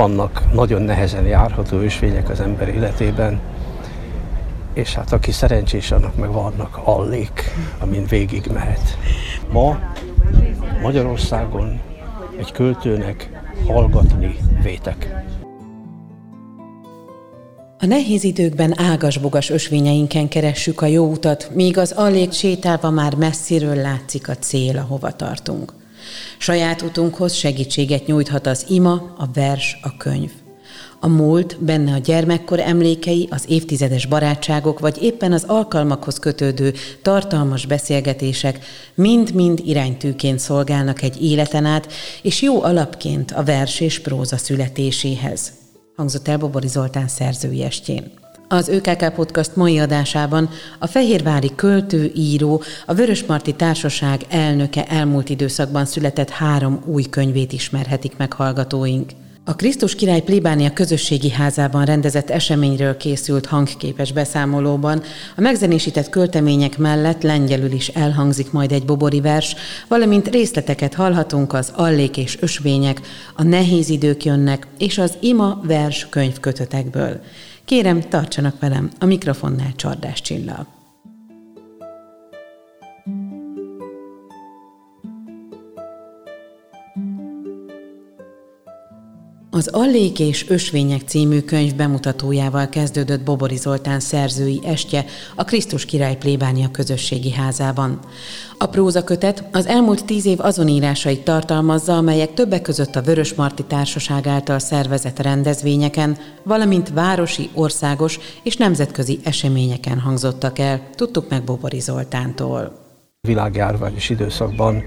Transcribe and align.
vannak 0.00 0.52
nagyon 0.52 0.82
nehezen 0.82 1.26
járható 1.26 1.78
ösvények 1.78 2.28
az 2.28 2.40
ember 2.40 2.68
életében, 2.68 3.40
és 4.74 4.94
hát 4.94 5.12
aki 5.12 5.30
szerencsés, 5.30 5.90
annak 5.90 6.16
meg 6.16 6.32
vannak 6.32 6.80
allék, 6.84 7.54
amin 7.78 8.06
végig 8.06 8.46
mehet. 8.52 8.98
Ma 9.52 9.78
Magyarországon 10.82 11.80
egy 12.38 12.52
költőnek 12.52 13.30
hallgatni 13.66 14.36
vétek. 14.62 15.24
A 17.78 17.86
nehéz 17.86 18.24
időkben 18.24 18.80
ágas-bogas 18.80 19.50
ösvényeinken 19.50 20.28
keressük 20.28 20.80
a 20.80 20.86
jó 20.86 21.10
utat, 21.10 21.50
míg 21.54 21.78
az 21.78 21.92
allék 21.92 22.32
sétálva 22.32 22.90
már 22.90 23.14
messziről 23.14 23.76
látszik 23.76 24.28
a 24.28 24.34
cél, 24.34 24.78
ahova 24.78 25.10
tartunk. 25.10 25.79
Saját 26.38 26.82
utunkhoz 26.82 27.32
segítséget 27.32 28.06
nyújthat 28.06 28.46
az 28.46 28.64
ima, 28.68 29.14
a 29.18 29.26
vers, 29.34 29.78
a 29.82 29.96
könyv. 29.96 30.30
A 31.02 31.08
múlt, 31.08 31.64
benne 31.64 31.92
a 31.92 31.98
gyermekkor 31.98 32.60
emlékei, 32.60 33.28
az 33.30 33.44
évtizedes 33.48 34.06
barátságok, 34.06 34.78
vagy 34.78 35.02
éppen 35.02 35.32
az 35.32 35.44
alkalmakhoz 35.46 36.18
kötődő 36.18 36.74
tartalmas 37.02 37.66
beszélgetések 37.66 38.64
mind-mind 38.94 39.60
iránytűként 39.64 40.38
szolgálnak 40.38 41.02
egy 41.02 41.22
életen 41.22 41.64
át, 41.64 41.92
és 42.22 42.42
jó 42.42 42.62
alapként 42.62 43.30
a 43.30 43.44
vers 43.44 43.80
és 43.80 44.00
próza 44.00 44.36
születéséhez. 44.36 45.52
Hangzott 45.96 46.28
el 46.28 46.38
Bobori 46.38 46.68
Zoltán 46.68 47.08
szerzői 47.08 47.62
estjén. 47.62 48.19
Az 48.52 48.68
ÖKK 48.68 49.12
Podcast 49.14 49.56
mai 49.56 49.78
adásában 49.78 50.50
a 50.78 50.86
fehérvári 50.86 51.50
költő, 51.54 52.12
író, 52.14 52.62
a 52.86 52.94
Vörösmarty 52.94 53.50
Társaság 53.56 54.20
elnöke 54.28 54.84
elmúlt 54.86 55.28
időszakban 55.28 55.84
született 55.84 56.30
három 56.30 56.82
új 56.86 57.02
könyvét 57.02 57.52
ismerhetik 57.52 58.16
meg 58.16 58.32
hallgatóink. 58.32 59.10
A 59.44 59.56
Krisztus 59.56 59.94
király 59.94 60.20
plébánia 60.20 60.72
közösségi 60.72 61.30
házában 61.30 61.84
rendezett 61.84 62.30
eseményről 62.30 62.96
készült 62.96 63.46
hangképes 63.46 64.12
beszámolóban 64.12 65.02
a 65.36 65.40
megzenésített 65.40 66.08
költemények 66.08 66.78
mellett 66.78 67.22
lengyelül 67.22 67.72
is 67.72 67.88
elhangzik 67.88 68.52
majd 68.52 68.72
egy 68.72 68.84
bobori 68.84 69.20
vers, 69.20 69.54
valamint 69.88 70.28
részleteket 70.28 70.94
hallhatunk 70.94 71.52
az 71.52 71.72
allék 71.76 72.16
és 72.16 72.38
ösvények, 72.40 73.00
a 73.34 73.42
nehéz 73.42 73.88
idők 73.88 74.24
jönnek 74.24 74.66
és 74.78 74.98
az 74.98 75.12
ima 75.20 75.60
vers 75.64 76.06
könyvkötetekből. 76.10 77.20
Kérem, 77.70 78.00
tartsanak 78.00 78.60
velem, 78.60 78.90
a 78.98 79.04
mikrofonnál 79.04 79.72
Csordás 79.76 80.20
Csilla. 80.20 80.79
Az 89.60 89.68
Allék 89.72 90.18
és 90.18 90.48
Ösvények 90.48 91.00
című 91.00 91.40
könyv 91.40 91.74
bemutatójával 91.74 92.68
kezdődött 92.68 93.20
Bobori 93.20 93.56
Zoltán 93.56 94.00
szerzői 94.00 94.60
estje 94.64 95.04
a 95.36 95.44
Krisztus 95.44 95.84
Király 95.84 96.16
plébánia 96.16 96.70
közösségi 96.70 97.32
házában. 97.32 97.98
A 98.58 98.66
prózakötet 98.66 99.44
az 99.52 99.66
elmúlt 99.66 100.04
tíz 100.04 100.26
év 100.26 100.40
azon 100.40 100.68
írásait 100.68 101.24
tartalmazza, 101.24 101.96
amelyek 101.96 102.34
többek 102.34 102.62
között 102.62 102.96
a 102.96 103.02
Vörös 103.02 103.34
Marti 103.34 103.64
Társaság 103.64 104.26
által 104.26 104.58
szervezett 104.58 105.18
rendezvényeken, 105.18 106.18
valamint 106.42 106.88
városi, 106.88 107.48
országos 107.54 108.18
és 108.42 108.56
nemzetközi 108.56 109.18
eseményeken 109.24 109.98
hangzottak 109.98 110.58
el, 110.58 110.80
tudtuk 110.94 111.28
meg 111.28 111.44
Bobori 111.44 111.80
Zoltántól. 111.80 112.72
Világjárványos 113.20 114.10
időszakban 114.10 114.84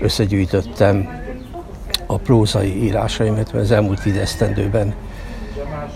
összegyűjtöttem 0.00 1.26
a 2.10 2.16
prózai 2.16 2.82
írásaimat, 2.82 3.52
mert 3.52 3.64
az 3.64 3.70
elmúlt 3.70 4.02
tíz 4.02 4.16
esztendőben 4.16 4.94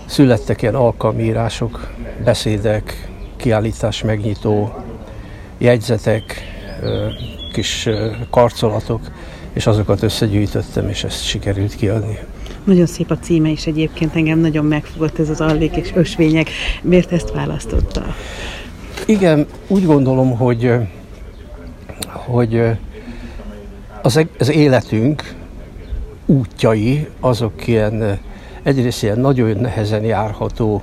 születtek 0.05 0.61
ilyen 0.61 0.75
alkalmi 0.75 1.23
írások, 1.23 1.91
beszédek, 2.23 3.09
kiállítás 3.35 4.03
megnyitó, 4.03 4.73
jegyzetek, 5.57 6.41
kis 7.53 7.89
karcolatok, 8.29 9.01
és 9.53 9.67
azokat 9.67 10.03
összegyűjtöttem, 10.03 10.89
és 10.89 11.03
ezt 11.03 11.23
sikerült 11.23 11.75
kiadni. 11.75 12.17
Nagyon 12.63 12.85
szép 12.85 13.11
a 13.11 13.17
címe 13.17 13.49
is 13.49 13.65
egyébként, 13.65 14.15
engem 14.15 14.39
nagyon 14.39 14.65
megfogott 14.65 15.19
ez 15.19 15.29
az 15.29 15.41
allék 15.41 15.75
és 15.75 15.91
ösvények. 15.95 16.49
Miért 16.81 17.11
ezt 17.11 17.31
választotta? 17.31 18.15
Igen, 19.05 19.47
úgy 19.67 19.85
gondolom, 19.85 20.37
hogy, 20.37 20.71
hogy 22.09 22.61
az, 24.01 24.25
az 24.39 24.51
életünk, 24.51 25.33
útjai, 26.25 27.07
azok 27.19 27.67
ilyen, 27.67 28.19
egyrészt 28.63 29.03
ilyen 29.03 29.19
nagyon 29.19 29.57
nehezen 29.57 30.03
járható 30.03 30.81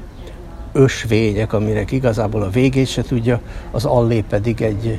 ösvények, 0.73 1.53
aminek 1.53 1.91
igazából 1.91 2.43
a 2.43 2.51
végét 2.51 2.87
se 2.87 3.03
tudja, 3.03 3.41
az 3.71 3.85
allé 3.85 4.25
pedig 4.29 4.63
egy, 4.63 4.99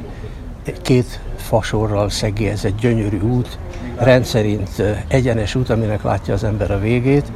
egy 0.65 0.81
két 0.81 1.19
fasorral 1.35 2.09
szegi, 2.09 2.47
ez 2.47 2.65
egy 2.65 2.75
gyönyörű 2.75 3.19
út, 3.19 3.57
rendszerint 3.97 4.83
egyenes 5.07 5.55
út, 5.55 5.69
aminek 5.69 6.03
látja 6.03 6.33
az 6.33 6.43
ember 6.43 6.71
a 6.71 6.79
végét. 6.79 7.31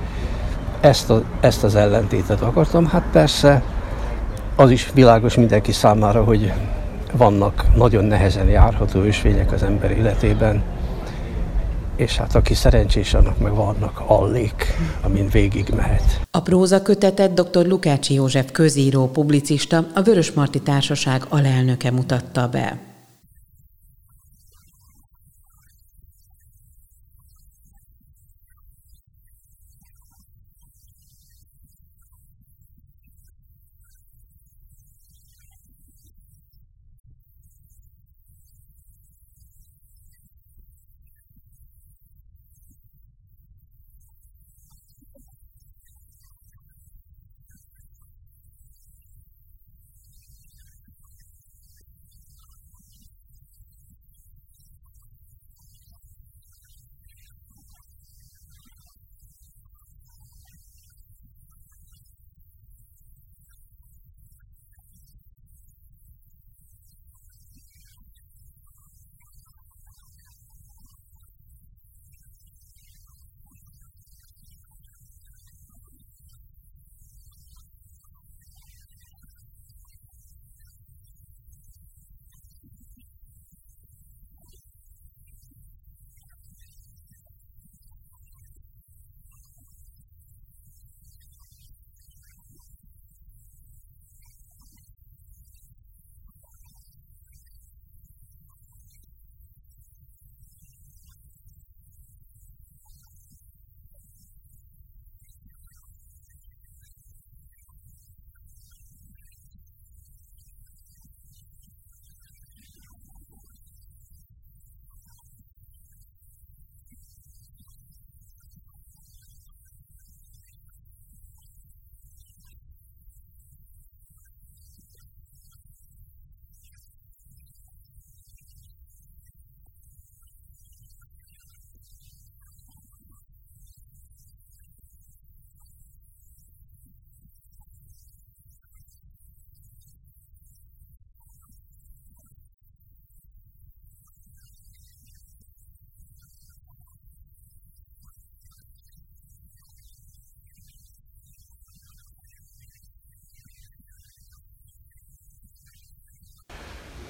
Ezt, 0.79 1.09
a, 1.09 1.23
ezt 1.39 1.63
az 1.63 1.75
ellentétet 1.75 2.41
akartam. 2.41 2.85
Hát 2.85 3.03
persze 3.11 3.63
az 4.55 4.71
is 4.71 4.91
világos 4.93 5.35
mindenki 5.35 5.71
számára, 5.71 6.23
hogy 6.23 6.53
vannak 7.17 7.65
nagyon 7.75 8.05
nehezen 8.05 8.47
járható 8.47 9.01
ösvények 9.01 9.51
az 9.51 9.63
ember 9.63 9.91
életében, 9.91 10.63
és 11.95 12.17
hát 12.17 12.35
aki 12.35 12.53
szerencsés, 12.53 13.13
annak 13.13 13.37
meg 13.37 13.55
vannak 13.55 14.03
allék, 14.07 14.65
amin 15.01 15.29
végig 15.29 15.69
mehet. 15.75 16.21
A 16.31 16.41
próza 16.41 16.81
kötetet 16.81 17.33
dr. 17.33 17.65
Lukácsi 17.65 18.13
József 18.13 18.51
közíró, 18.51 19.07
publicista, 19.07 19.85
a 19.93 20.01
Vörösmarty 20.01 20.57
Társaság 20.63 21.25
alelnöke 21.29 21.91
mutatta 21.91 22.47
be. 22.47 22.84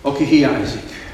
Aki 0.05 0.25
hiányzik. 0.25 1.13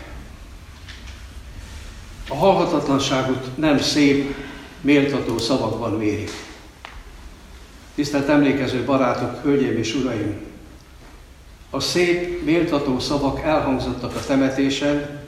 A 2.29 2.35
halhatatlanságot 2.35 3.57
nem 3.57 3.79
szép, 3.79 4.35
méltató 4.81 5.37
szavakban 5.37 5.91
mérik. 5.91 6.31
Tisztelt 7.95 8.29
emlékező 8.29 8.83
barátok, 8.83 9.43
hölgyeim 9.43 9.77
és 9.77 9.95
uraim! 9.95 10.35
A 11.69 11.79
szép, 11.79 12.43
méltató 12.43 12.99
szavak 12.99 13.41
elhangzottak 13.41 14.15
a 14.15 14.25
temetésen, 14.25 15.19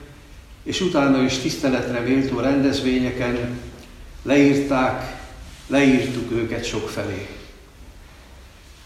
és 0.62 0.80
utána 0.80 1.22
is 1.22 1.38
tiszteletre 1.38 2.00
méltó 2.00 2.40
rendezvényeken 2.40 3.60
leírták, 4.22 5.22
leírtuk 5.66 6.32
őket 6.32 6.64
sokfelé. 6.64 7.28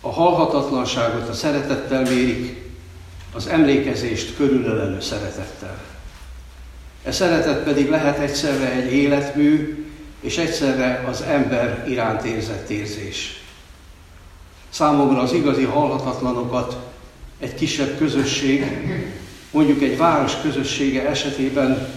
A 0.00 0.12
halhatatlanságot 0.12 1.28
a 1.28 1.32
szeretettel 1.32 2.02
mérik, 2.02 2.67
az 3.32 3.46
emlékezést 3.46 4.36
körülölelő 4.36 5.00
szeretettel. 5.00 5.78
E 7.04 7.12
szeretet 7.12 7.62
pedig 7.62 7.88
lehet 7.88 8.18
egyszerre 8.18 8.72
egy 8.72 8.92
életmű, 8.92 9.84
és 10.20 10.38
egyszerre 10.38 11.04
az 11.08 11.20
ember 11.22 11.84
iránt 11.88 12.24
érzett 12.24 12.70
érzés. 12.70 13.42
Számomra 14.68 15.20
az 15.20 15.32
igazi 15.32 15.64
halhatatlanokat 15.64 16.76
egy 17.38 17.54
kisebb 17.54 17.98
közösség, 17.98 18.64
mondjuk 19.50 19.82
egy 19.82 19.96
város 19.96 20.40
közössége 20.42 21.08
esetében 21.08 21.88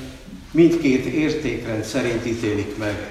mindkét 0.51 1.05
értékrend 1.05 1.83
szerint 1.83 2.25
ítélik 2.25 2.77
meg, 2.77 3.09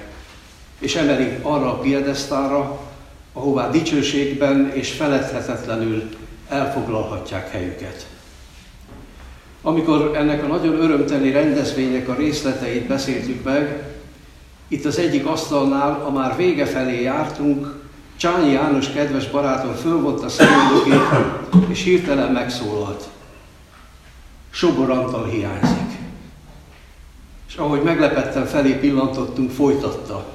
és 0.79 0.95
emelik 0.95 1.37
arra 1.41 1.71
a 1.71 1.79
piedesztára, 1.79 2.79
ahová 3.33 3.69
dicsőségben 3.69 4.71
és 4.73 4.91
feledhetetlenül 4.91 6.09
elfoglalhatják 6.51 7.51
helyüket. 7.51 8.07
Amikor 9.61 10.11
ennek 10.15 10.43
a 10.43 10.47
nagyon 10.47 10.81
örömteli 10.81 11.31
rendezvénynek 11.31 12.07
a 12.07 12.15
részleteit 12.15 12.87
beszéltük 12.87 13.43
meg, 13.43 13.89
itt 14.67 14.85
az 14.85 14.97
egyik 14.97 15.25
asztalnál, 15.25 16.03
a 16.05 16.11
már 16.11 16.35
vége 16.35 16.65
felé 16.65 17.01
jártunk, 17.01 17.79
Csányi 18.15 18.51
János 18.51 18.91
kedves 18.91 19.29
barátom 19.29 19.73
fölvonta 19.73 20.29
szemüldökét, 20.29 21.01
és 21.69 21.83
hirtelen 21.83 22.31
megszólalt. 22.31 23.09
Sobor 24.49 24.89
Antal 24.89 25.25
hiányzik. 25.25 25.99
És 27.47 27.55
ahogy 27.55 27.81
meglepetten 27.81 28.45
felé 28.45 28.73
pillantottunk, 28.73 29.51
folytatta. 29.51 30.25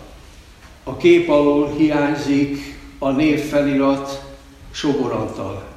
A 0.85 0.97
kép 0.97 1.29
alól 1.29 1.71
hiányzik 1.77 2.79
a 2.99 3.11
név 3.11 3.41
felirat 3.41 4.23
Sobor 4.71 5.13
Antal. 5.13 5.76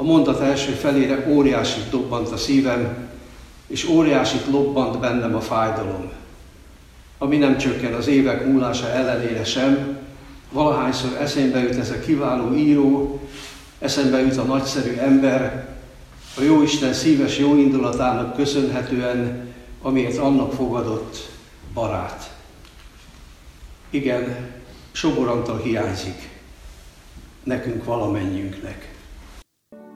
A 0.00 0.02
mondat 0.02 0.40
első 0.40 0.72
felére 0.72 1.26
óriási 1.28 1.80
dobbant 1.90 2.28
a 2.28 2.36
szívem, 2.36 3.08
és 3.66 3.88
óriásit 3.88 4.46
lobbant 4.50 4.98
bennem 4.98 5.34
a 5.34 5.40
fájdalom, 5.40 6.10
ami 7.18 7.36
nem 7.36 7.58
csökken 7.58 7.92
az 7.94 8.06
évek 8.06 8.46
múlása 8.46 8.88
ellenére 8.88 9.44
sem, 9.44 9.98
valahányszor 10.52 11.16
eszembe 11.20 11.58
jut 11.58 11.78
ez 11.78 11.90
a 11.90 11.98
kiváló 11.98 12.54
író, 12.54 13.20
eszembe 13.78 14.20
jut 14.20 14.36
a 14.36 14.42
nagyszerű 14.42 14.96
ember, 14.96 15.68
a 16.36 16.42
Jóisten 16.42 16.92
szíves 16.92 17.38
jó 17.38 17.56
indulatának 17.56 18.36
köszönhetően, 18.36 19.48
amiért 19.82 20.18
annak 20.18 20.52
fogadott 20.52 21.30
barát. 21.74 22.34
Igen, 23.90 24.48
Soborantal 24.92 25.58
hiányzik 25.58 26.28
nekünk 27.42 27.84
valamennyiünknek. 27.84 28.99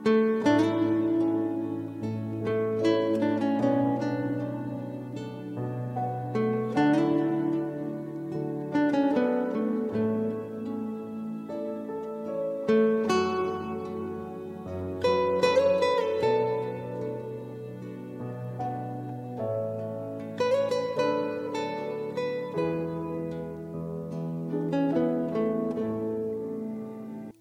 Thank 0.05 0.47
you. 0.47 0.54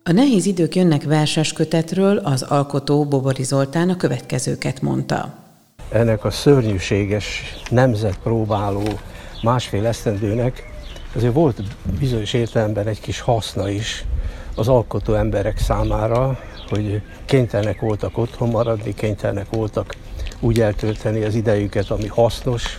A 0.06 0.12
nehéz 0.12 0.46
idők 0.46 0.74
jönnek 0.74 1.02
verses 1.02 1.52
kötetről 1.52 2.16
az 2.16 2.42
alkotó 2.42 3.04
Bobori 3.04 3.42
Zoltán 3.42 3.88
a 3.88 3.96
következőket 3.96 4.82
mondta. 4.82 5.34
Ennek 5.90 6.24
a 6.24 6.30
szörnyűséges 6.30 7.42
nemzetpróbáló 7.70 8.82
másfél 9.42 9.86
esztendőnek 9.86 10.72
azért 11.14 11.32
volt 11.32 11.62
bizonyos 11.98 12.32
értelemben 12.32 12.86
egy 12.86 13.00
kis 13.00 13.20
haszna 13.20 13.68
is 13.68 14.04
az 14.54 14.68
alkotó 14.68 15.14
emberek 15.14 15.58
számára, 15.58 16.38
hogy 16.68 17.02
kénytelenek 17.24 17.80
voltak 17.80 18.18
otthon 18.18 18.48
maradni, 18.48 18.94
kénytelenek 18.94 19.50
voltak 19.50 19.94
úgy 20.40 20.60
eltölteni 20.60 21.24
az 21.24 21.34
idejüket, 21.34 21.90
ami 21.90 22.06
hasznos. 22.06 22.78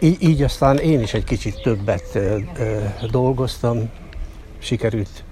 Így, 0.00 0.22
így 0.22 0.42
aztán 0.42 0.78
én 0.78 1.00
is 1.00 1.14
egy 1.14 1.24
kicsit 1.24 1.62
többet 1.62 2.10
ö, 2.14 2.38
ö, 2.58 2.78
dolgoztam, 3.10 3.90
sikerült 4.58 5.24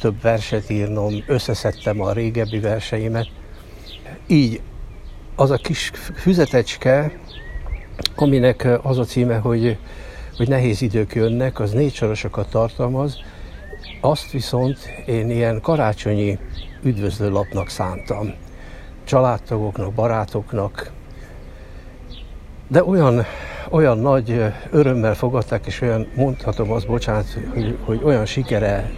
több 0.00 0.20
verset 0.20 0.70
írnom, 0.70 1.24
összeszedtem 1.26 2.00
a 2.00 2.12
régebbi 2.12 2.60
verseimet. 2.60 3.28
Így 4.26 4.60
az 5.36 5.50
a 5.50 5.56
kis 5.56 5.90
füzetecske, 6.14 7.12
aminek 8.14 8.68
az 8.82 8.98
a 8.98 9.04
címe, 9.04 9.36
hogy, 9.36 9.78
hogy 10.36 10.48
nehéz 10.48 10.82
idők 10.82 11.14
jönnek, 11.14 11.60
az 11.60 11.70
négy 11.70 11.94
sorosokat 11.94 12.50
tartalmaz, 12.50 13.16
azt 14.00 14.30
viszont 14.30 14.78
én 15.06 15.30
ilyen 15.30 15.60
karácsonyi 15.60 16.38
üdvözlőlapnak 16.82 17.68
szántam. 17.68 18.34
Családtagoknak, 19.04 19.92
barátoknak, 19.92 20.92
de 22.68 22.84
olyan, 22.84 23.24
olyan 23.70 23.98
nagy 23.98 24.42
örömmel 24.70 25.14
fogadták, 25.14 25.66
és 25.66 25.80
olyan, 25.80 26.06
mondhatom 26.14 26.70
azt, 26.72 26.86
bocsánat, 26.86 27.26
hogy, 27.54 27.78
hogy 27.84 28.00
olyan 28.04 28.26
sikere 28.26 28.90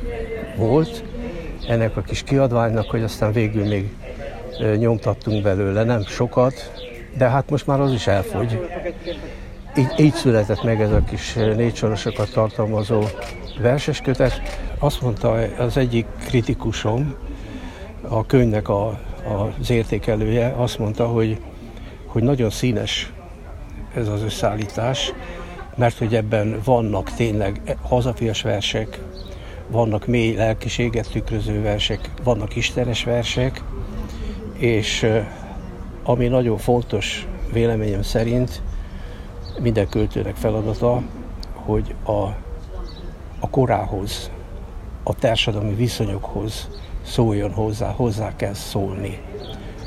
volt 0.58 1.04
ennek 1.68 1.96
a 1.96 2.00
kis 2.00 2.22
kiadványnak, 2.22 2.90
hogy 2.90 3.02
aztán 3.02 3.32
végül 3.32 3.66
még 3.66 3.94
nyomtattunk 4.76 5.42
belőle, 5.42 5.84
nem 5.84 6.02
sokat, 6.02 6.72
de 7.16 7.28
hát 7.28 7.50
most 7.50 7.66
már 7.66 7.80
az 7.80 7.92
is 7.92 8.06
elfogy. 8.06 8.60
Így, 9.76 9.92
így 9.98 10.14
született 10.14 10.62
meg 10.62 10.80
ez 10.80 10.90
a 10.90 11.02
kis 11.10 11.32
négy 11.34 11.74
sorosokat 11.74 12.32
tartalmazó 12.32 13.02
verses 13.60 14.00
kötet. 14.00 14.40
Azt 14.78 15.00
mondta 15.02 15.30
az 15.58 15.76
egyik 15.76 16.06
kritikusom, 16.26 17.14
a 18.08 18.26
könyvnek 18.26 18.68
a, 18.68 18.86
a, 18.88 19.52
az 19.60 19.70
értékelője, 19.70 20.54
azt 20.56 20.78
mondta, 20.78 21.06
hogy, 21.06 21.40
hogy 22.06 22.22
nagyon 22.22 22.50
színes 22.50 23.12
ez 23.94 24.08
az 24.08 24.22
összeállítás, 24.22 25.12
mert 25.76 25.98
hogy 25.98 26.14
ebben 26.14 26.60
vannak 26.64 27.12
tényleg 27.12 27.76
hazafias 27.82 28.42
versek, 28.42 29.00
vannak 29.70 30.06
mély 30.06 30.34
lelkiséget 30.34 31.10
tükröző 31.10 31.62
versek, 31.62 32.10
vannak 32.22 32.56
istenes 32.56 33.04
versek, 33.04 33.62
és 34.56 35.06
ami 36.02 36.26
nagyon 36.26 36.58
fontos 36.58 37.26
véleményem 37.52 38.02
szerint, 38.02 38.62
minden 39.60 39.88
költőnek 39.88 40.34
feladata, 40.36 41.02
hogy 41.52 41.94
a, 42.04 42.22
a 43.38 43.50
korához, 43.50 44.30
a 45.02 45.14
társadalmi 45.14 45.74
viszonyokhoz 45.74 46.68
szóljon 47.02 47.52
hozzá, 47.52 47.90
hozzá 47.90 48.36
kell 48.36 48.54
szólni. 48.54 49.18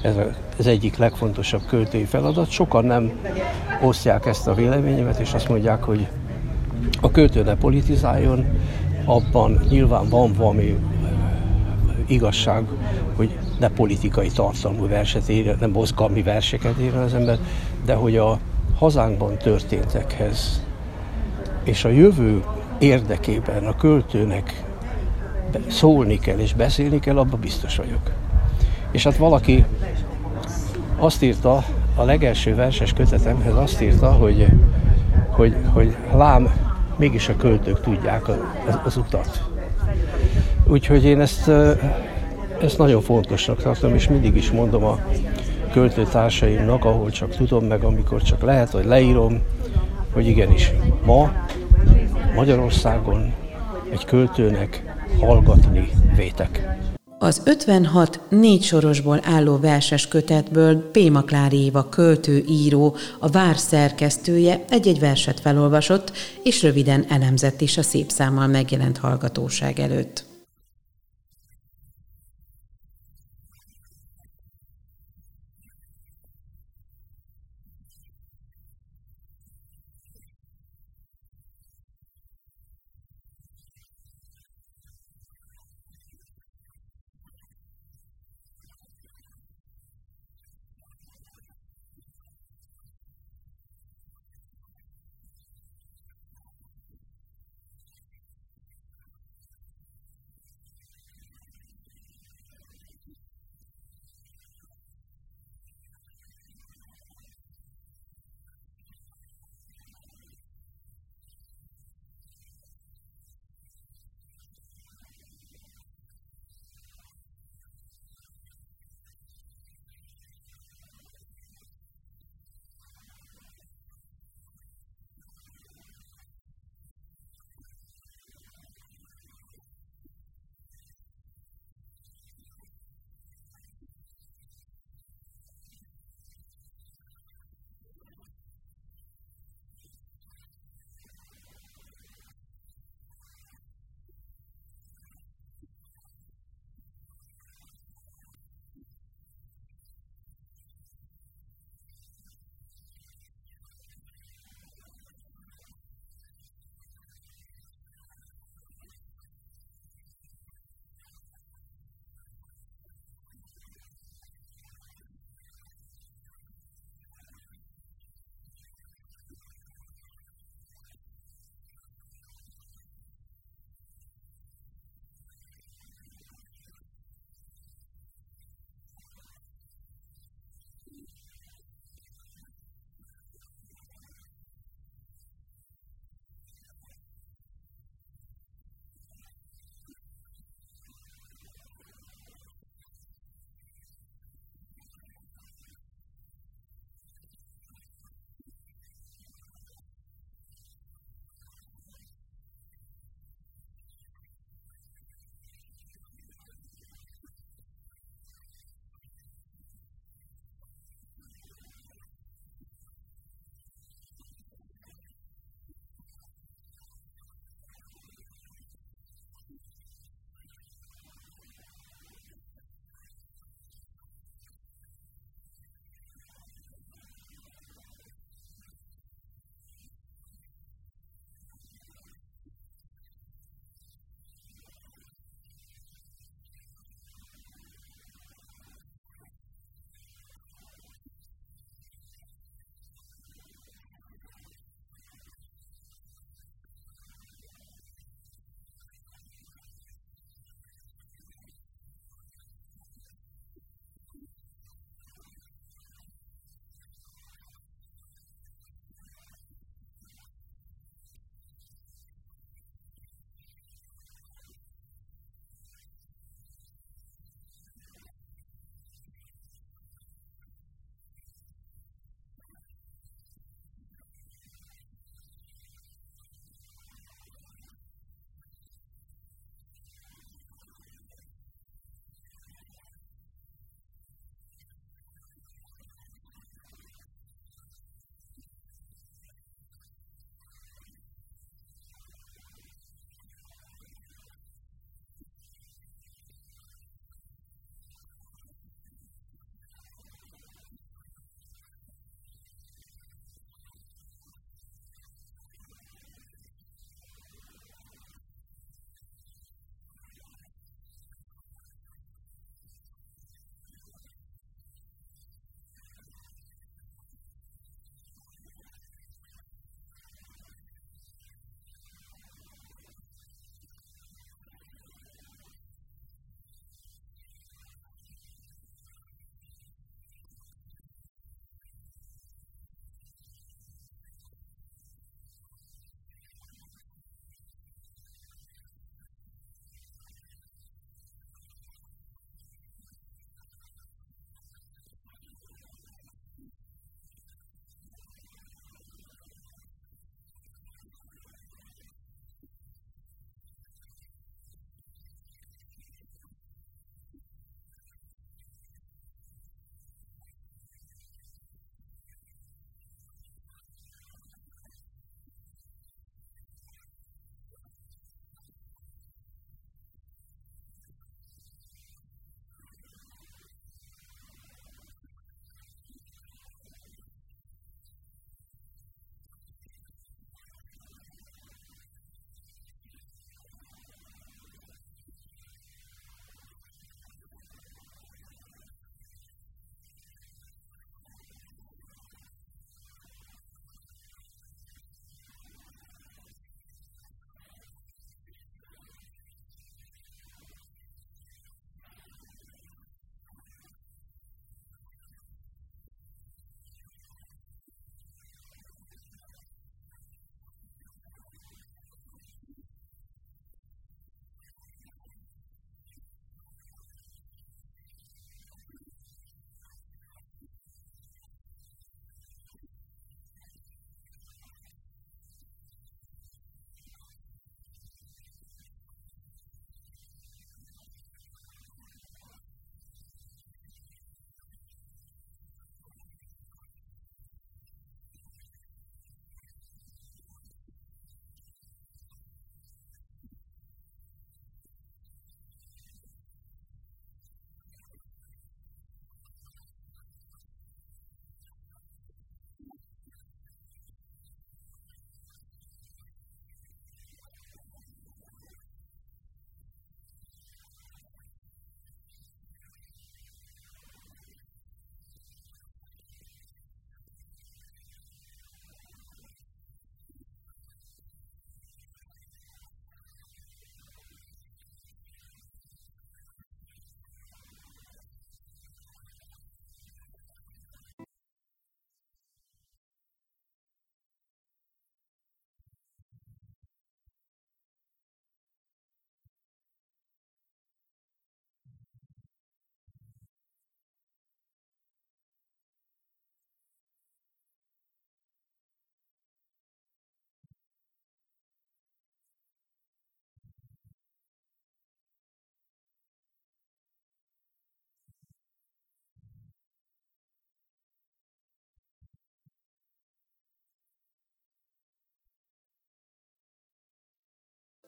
Ez 0.02 0.16
az 0.58 0.68
egyik 0.68 0.98
legfontosabb 0.98 1.66
költői 1.68 2.04
feladat. 2.04 2.50
Sokan 2.50 2.86
nem 2.86 3.12
osztják 3.82 4.26
ezt 4.26 4.48
a 4.48 4.54
véleményemet, 4.54 5.20
és 5.20 5.34
azt 5.34 5.50
mondják, 5.50 5.84
hogy 5.84 6.08
a 7.02 7.12
költő 7.12 7.44
ne 7.44 7.56
politizáljon, 7.56 8.46
abban 9.06 9.60
nyilván 9.70 10.10
van 10.10 10.34
valami 10.34 10.78
igazság, 12.08 12.64
hogy 13.16 13.38
ne 13.60 13.70
politikai 13.70 14.30
tartalmú 14.30 14.88
verset 14.88 15.30
írja, 15.30 15.56
nem 15.60 15.72
mozgalmi 15.72 16.22
verseket 16.22 16.82
írja 16.82 17.02
az 17.02 17.14
ember, 17.14 17.38
de 17.86 17.94
hogy 17.94 18.18
a 18.18 18.40
hazánkban 18.76 19.38
történtekhez 19.38 20.64
és 21.64 21.86
a 21.86 21.90
jövő 21.90 22.44
érdekében 22.80 23.66
a 23.66 23.76
költőnek 23.76 24.64
szólni 25.68 26.20
kell 26.20 26.38
és 26.38 26.54
beszélni 26.54 27.00
kell, 27.00 27.18
abban 27.18 27.40
biztos 27.40 27.76
vagyok. 27.76 28.12
És 28.92 29.04
hát 29.04 29.18
valaki 29.18 29.66
azt 30.98 31.24
írta, 31.24 31.64
a 31.96 32.04
legelső 32.04 32.56
verses 32.56 32.94
kötetemhez 32.94 33.56
azt 33.56 33.82
írta, 33.82 34.12
hogy, 34.12 34.46
hogy, 35.30 35.56
hogy 35.74 35.96
lám, 36.14 36.71
mégis 36.96 37.30
a 37.30 37.36
költők 37.36 37.82
tudják 37.82 38.28
az, 38.28 38.80
az 38.84 38.98
utat. 38.98 39.44
Úgyhogy 40.68 41.04
én 41.04 41.22
ezt 41.22 41.52
ezt 42.62 42.78
nagyon 42.78 43.02
fontosnak 43.02 43.62
tartom, 43.62 43.94
és 43.94 44.08
mindig 44.08 44.36
is 44.36 44.52
mondom 44.52 44.84
a 44.84 45.00
költőtársaimnak, 45.72 46.86
ahol 46.86 47.10
csak 47.10 47.36
tudom, 47.36 47.66
meg 47.66 47.84
amikor 47.84 48.22
csak 48.22 48.42
lehet, 48.42 48.70
hogy 48.70 48.86
leírom, 48.86 49.42
hogy 50.14 50.28
igenis, 50.28 50.72
ma 51.06 51.32
Magyarországon 52.36 53.34
egy 53.92 54.06
költőnek 54.06 54.84
hallgatni 55.20 55.90
vétek. 56.16 56.78
Az 57.24 57.42
56 57.46 58.20
négy 58.30 58.64
sorosból 58.64 59.20
álló 59.24 59.58
verses 59.58 60.08
kötetből 60.08 60.92
P. 60.92 61.10
Maklári 61.10 61.64
Éva 61.64 61.90
költő, 61.90 62.44
író, 62.48 62.96
a 63.20 63.30
vár 63.30 63.58
szerkesztője 63.58 64.66
egy-egy 64.70 65.00
verset 65.00 65.40
felolvasott, 65.40 66.12
és 66.44 66.62
röviden 66.62 67.06
elemzett 67.10 67.62
is 67.62 67.78
a 67.78 67.82
szép 67.82 68.10
számmal 68.10 68.48
megjelent 68.48 68.98
hallgatóság 68.98 69.80
előtt. 69.80 70.31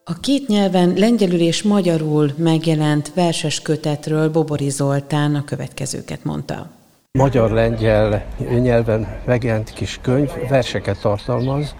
A 0.06 0.20
két 0.20 0.48
nyelven 0.48 0.94
lengyelül 0.98 1.39
és 1.39 1.62
magyarul 1.62 2.32
megjelent 2.38 3.13
verses 3.13 3.62
kötetről 3.62 4.32
Bobori 4.32 4.70
Zoltán 4.70 5.36
a 5.36 5.44
következőket 5.44 6.24
mondta. 6.24 6.70
Magyar-lengyel 7.12 8.26
nyelven 8.62 9.22
megjelent 9.26 9.74
kis 9.74 10.00
könyv, 10.02 10.30
verseket 10.50 11.02
tartalmaz. 11.02 11.76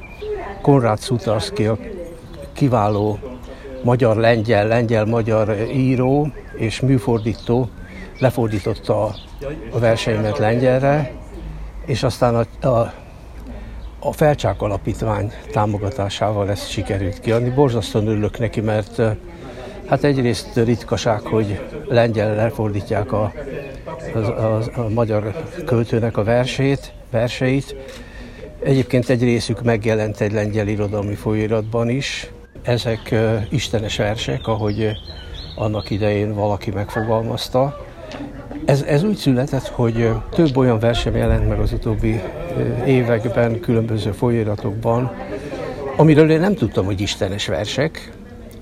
Konrád 0.62 1.00
Szutarszki 1.00 1.66
a 1.66 1.78
kiváló 2.54 3.20
magyar-lengyel, 3.84 4.68
lengyel-magyar 4.68 5.68
író 5.74 6.28
és 6.58 6.80
műfordító 6.80 7.70
lefordította 8.20 9.16
a 9.72 9.80
verseimet 9.80 10.38
lengyelre, 10.38 11.12
és 11.86 12.04
aztán 12.04 12.36
a, 12.36 12.68
a, 12.68 12.94
a 14.04 14.12
Felcsák 14.12 14.62
Alapítvány 14.62 15.32
támogatásával 15.52 16.50
ezt 16.50 16.70
sikerült 16.70 17.20
kiadni. 17.20 17.50
Borzasztóan 17.50 18.08
örülök 18.08 18.40
neki, 18.40 18.62
mert 18.62 19.02
hát 19.86 20.04
egyrészt 20.04 20.56
ritkaság, 20.56 21.22
hogy 21.22 21.62
lengyel 21.88 22.36
lefordítják 22.36 23.12
a, 23.12 23.34
a, 24.14 24.18
a, 24.18 24.62
a 24.76 24.90
magyar 24.90 25.44
költőnek 25.66 26.18
a 26.18 26.24
versét, 26.24 26.94
verseit. 27.12 27.76
Egyébként 28.64 29.10
egy 29.10 29.24
részük 29.24 29.62
megjelent 29.62 30.22
egy 30.22 30.32
lengyel 30.32 30.68
irodalmi 30.68 31.16
folyóiratban 31.16 31.90
is. 31.90 32.32
Ezek 32.62 33.10
uh, 33.12 33.42
istenes 33.50 33.98
versek, 33.98 34.48
ahogy 34.48 34.92
annak 35.56 35.90
idején 35.90 36.34
valaki 36.34 36.72
megfogalmazta. 36.72 37.86
Ez, 38.66 38.82
ez 38.82 39.04
úgy 39.04 39.16
született, 39.16 39.68
hogy 39.68 40.10
több 40.32 40.58
olyan 40.58 40.80
versem 40.80 41.16
jelent 41.16 41.48
meg 41.50 41.60
az 41.60 41.72
utóbbi 41.72 42.22
években, 42.86 43.60
különböző 43.60 44.12
folyóiratokban, 44.12 45.12
amiről 45.98 46.32
én 46.32 46.40
nem 46.40 46.56
tudtam, 46.56 46.86
hogy 46.86 47.02
istenes 47.02 47.48
versek, 47.48 48.14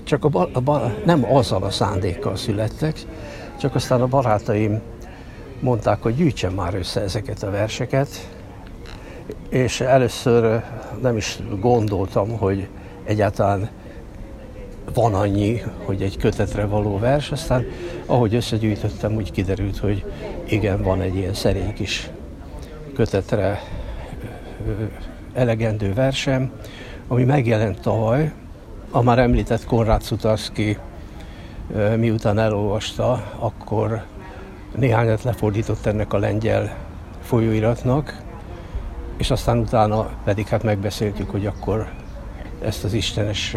csak 0.04 0.24
a, 0.24 0.28
ba, 0.28 0.48
a 0.52 0.60
ba, 0.60 0.94
nem 1.04 1.34
azzal 1.34 1.62
a 1.62 1.70
szándékkal 1.70 2.36
születtek, 2.36 2.96
csak 3.60 3.74
aztán 3.74 4.00
a 4.00 4.06
barátaim 4.06 4.80
mondták, 5.60 6.02
hogy 6.02 6.14
gyűjtsem 6.14 6.52
már 6.52 6.74
össze 6.74 7.00
ezeket 7.00 7.42
a 7.42 7.50
verseket, 7.50 8.08
és 9.48 9.80
először 9.80 10.62
nem 11.02 11.16
is 11.16 11.38
gondoltam, 11.60 12.38
hogy 12.38 12.68
egyáltalán 13.04 13.68
van 14.94 15.14
annyi, 15.14 15.62
hogy 15.84 16.02
egy 16.02 16.16
kötetre 16.16 16.64
való 16.64 16.98
vers, 16.98 17.30
aztán 17.30 17.64
ahogy 18.06 18.34
összegyűjtöttem, 18.34 19.14
úgy 19.14 19.30
kiderült, 19.30 19.78
hogy 19.78 20.04
igen, 20.44 20.82
van 20.82 21.00
egy 21.00 21.16
ilyen 21.16 21.34
szerény 21.34 21.72
kis 21.72 22.10
kötetre 22.94 23.60
elegendő 25.32 25.92
versem, 25.92 26.52
ami 27.08 27.24
megjelent 27.24 27.80
tavaly, 27.80 28.32
a 28.90 29.02
már 29.02 29.18
említett 29.18 29.64
Konrád 29.64 30.02
Szutarszki 30.02 30.78
miután 31.96 32.38
elolvasta, 32.38 33.32
akkor 33.38 34.04
néhányat 34.76 35.22
lefordított 35.22 35.86
ennek 35.86 36.12
a 36.12 36.18
lengyel 36.18 36.76
folyóiratnak, 37.22 38.22
és 39.16 39.30
aztán 39.30 39.58
utána 39.58 40.10
pedig 40.24 40.46
hát 40.46 40.62
megbeszéltük, 40.62 41.30
hogy 41.30 41.46
akkor 41.46 41.88
ezt 42.62 42.84
az 42.84 42.92
istenes 42.92 43.56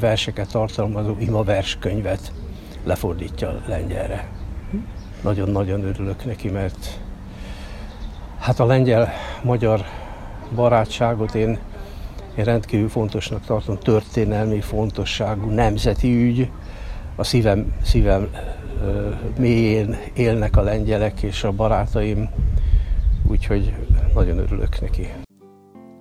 verseket 0.00 0.50
tartalmazó 0.50 1.14
ima 1.18 1.42
verskönyvet 1.42 2.32
lefordítja 2.84 3.62
lengyelre. 3.66 4.28
Nagyon-nagyon 5.22 5.84
örülök 5.84 6.24
neki, 6.24 6.48
mert 6.48 7.00
hát 8.38 8.60
a 8.60 8.66
lengyel-magyar 8.66 9.84
barátságot 10.54 11.34
én, 11.34 11.58
én 12.36 12.44
rendkívül 12.44 12.88
fontosnak 12.88 13.44
tartom, 13.44 13.78
történelmi 13.78 14.60
fontosságú 14.60 15.50
nemzeti 15.50 16.24
ügy. 16.24 16.50
A 17.16 17.24
szívem, 17.24 17.74
szívem 17.82 18.28
mélyén 19.38 19.96
élnek 20.14 20.56
a 20.56 20.62
lengyelek 20.62 21.22
és 21.22 21.44
a 21.44 21.52
barátaim, 21.52 22.30
úgyhogy 23.26 23.74
nagyon 24.14 24.38
örülök 24.38 24.80
neki. 24.80 25.08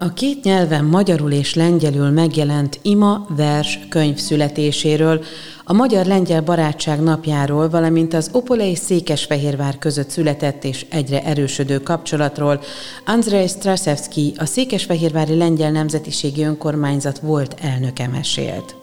A 0.03 0.13
két 0.13 0.43
nyelven 0.43 0.85
magyarul 0.85 1.31
és 1.31 1.55
lengyelül 1.55 2.09
megjelent 2.09 2.79
ima 2.81 3.25
vers 3.35 3.79
könyv 3.89 4.17
születéséről, 4.17 5.23
a 5.63 5.73
Magyar-Lengyel 5.73 6.41
Barátság 6.41 7.01
napjáról, 7.01 7.69
valamint 7.69 8.13
az 8.13 8.29
Opole 8.31 8.69
és 8.69 8.77
Székesfehérvár 8.77 9.77
között 9.77 10.09
született 10.09 10.63
és 10.63 10.85
egyre 10.89 11.23
erősödő 11.23 11.79
kapcsolatról 11.79 12.61
Andrzej 13.05 13.47
Straszewski, 13.47 14.33
a 14.37 14.45
Székesfehérvári 14.45 15.37
Lengyel 15.37 15.71
Nemzetiségi 15.71 16.43
Önkormányzat 16.43 17.19
volt 17.19 17.55
elnöke 17.61 18.07
mesélt. 18.07 18.75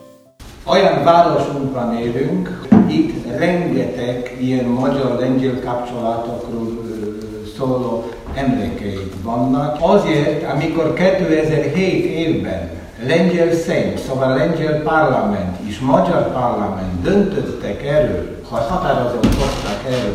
Olyan 0.64 1.04
városunkban 1.04 1.96
élünk, 1.96 2.68
itt 2.88 3.36
rengeteg 3.36 4.36
ilyen 4.40 4.64
magyar-lengyel 4.64 5.60
kapcsolatokról 5.60 6.86
szóló 7.56 8.04
emlékeik 8.38 9.12
vannak. 9.22 9.76
Azért, 9.80 10.52
amikor 10.52 10.94
2007 10.94 12.04
évben 12.04 12.70
lengyel 13.06 13.52
szem, 13.52 13.96
szóval 14.06 14.36
lengyel 14.36 14.82
parlament 14.82 15.56
és 15.68 15.78
magyar 15.78 16.32
parlament 16.32 17.02
döntöttek 17.02 17.82
erről, 17.86 18.40
ha 18.50 18.56
határozott 18.56 19.34
hozták 19.34 19.84
erről, 19.86 20.14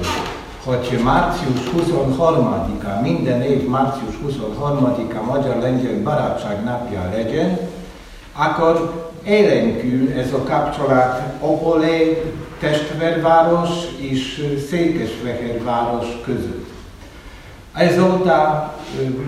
hogy 0.63 0.99
március 1.03 1.59
23-a, 1.77 3.01
minden 3.01 3.41
év 3.41 3.67
március 3.67 4.15
23-a 4.27 5.23
Magyar-Lengyel 5.25 6.01
Barátság 6.03 6.63
napja 6.63 7.09
legyen, 7.15 7.59
akkor 8.33 9.03
élenkül 9.23 10.11
ez 10.19 10.33
a 10.33 10.43
kapcsolat 10.43 11.21
Opolé 11.39 12.23
testvérváros 12.59 13.69
és 13.97 14.47
Székesfehérváros 14.69 16.07
között. 16.25 16.72
Ezóta 17.73 18.73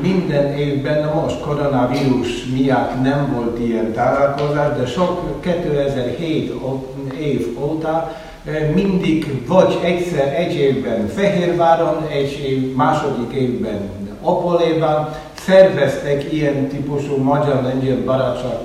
minden 0.02 0.58
évben, 0.58 1.12
most 1.14 1.40
koronavírus 1.40 2.46
miatt 2.46 3.02
nem 3.02 3.34
volt 3.36 3.60
ilyen 3.60 3.94
találkozás, 3.94 4.78
de 4.78 4.86
sok 4.86 5.42
2007 5.42 6.54
év 7.20 7.58
óta 7.64 8.16
mindig 8.74 9.48
vagy 9.48 9.80
egyszer 9.84 10.34
egy 10.34 10.54
évben 10.54 11.08
Fehérváron, 11.08 12.08
egy 12.10 12.40
év, 12.46 12.76
második 12.76 13.32
évben 13.34 13.90
Opoléban 14.22 15.10
szerveztek 15.34 16.34
ilyen 16.34 16.68
típusú 16.68 17.16
magyar-lengyel 17.18 17.98
barátság 18.06 18.58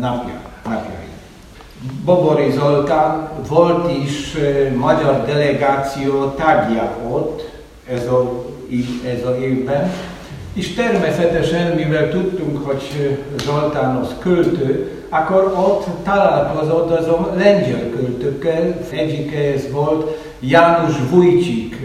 napját. 0.00 0.44
Bobori 2.04 2.50
Zoltán 2.50 3.28
volt 3.48 3.90
is 4.02 4.36
magyar 4.76 5.24
delegáció 5.24 6.24
tagja 6.24 6.96
ott, 7.10 7.55
ez 7.88 8.06
a 8.06 8.44
ez 9.14 9.24
a 9.24 9.36
évben. 9.36 9.92
És 10.52 10.74
természetesen, 10.74 11.72
mivel 11.76 12.10
tudtunk, 12.10 12.66
hogy 12.66 12.82
Zoltán 13.44 13.96
az 13.96 14.14
költő, 14.18 14.90
akkor 15.08 15.52
ott 15.56 15.86
találkozott 16.04 16.90
azon 16.90 17.28
lengyel 17.36 17.90
költőkkel. 17.90 18.78
Egyik 18.90 19.34
ez 19.34 19.70
volt 19.70 20.18
János 20.40 20.94
Vujcsik, 21.10 21.76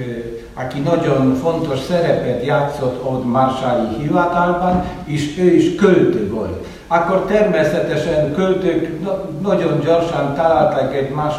aki 0.54 0.80
nagyon 0.80 1.36
fontos 1.36 1.80
szerepet 1.80 2.46
játszott 2.46 3.06
ott 3.06 3.26
Marsályi 3.26 3.88
hivatalban, 4.02 4.84
és 5.06 5.38
ő 5.38 5.54
is 5.56 5.76
költő 5.76 6.30
volt. 6.34 6.66
Akkor 6.88 7.26
természetesen 7.26 8.34
költők 8.34 9.00
nagyon 9.42 9.80
gyorsan 9.84 10.34
találtak 10.36 10.96
egy 10.96 11.10
más 11.10 11.34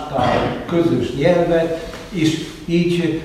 közös 0.66 1.14
nyelvet, 1.14 1.91
és 2.12 2.46
így 2.64 3.22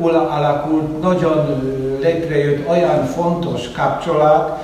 uh, 0.00 0.34
alakult, 0.36 1.00
nagyon 1.00 1.62
létrejött 2.00 2.68
olyan 2.68 3.04
fontos 3.04 3.72
kapcsolat, 3.72 4.62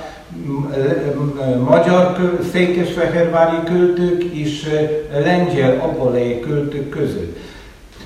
magyar 1.67 2.17
székesfehérvári 2.51 3.57
költők 3.65 4.23
és 4.23 4.69
lengyel 5.23 5.79
apolei 5.79 6.39
költők 6.39 6.89
között. 6.89 7.37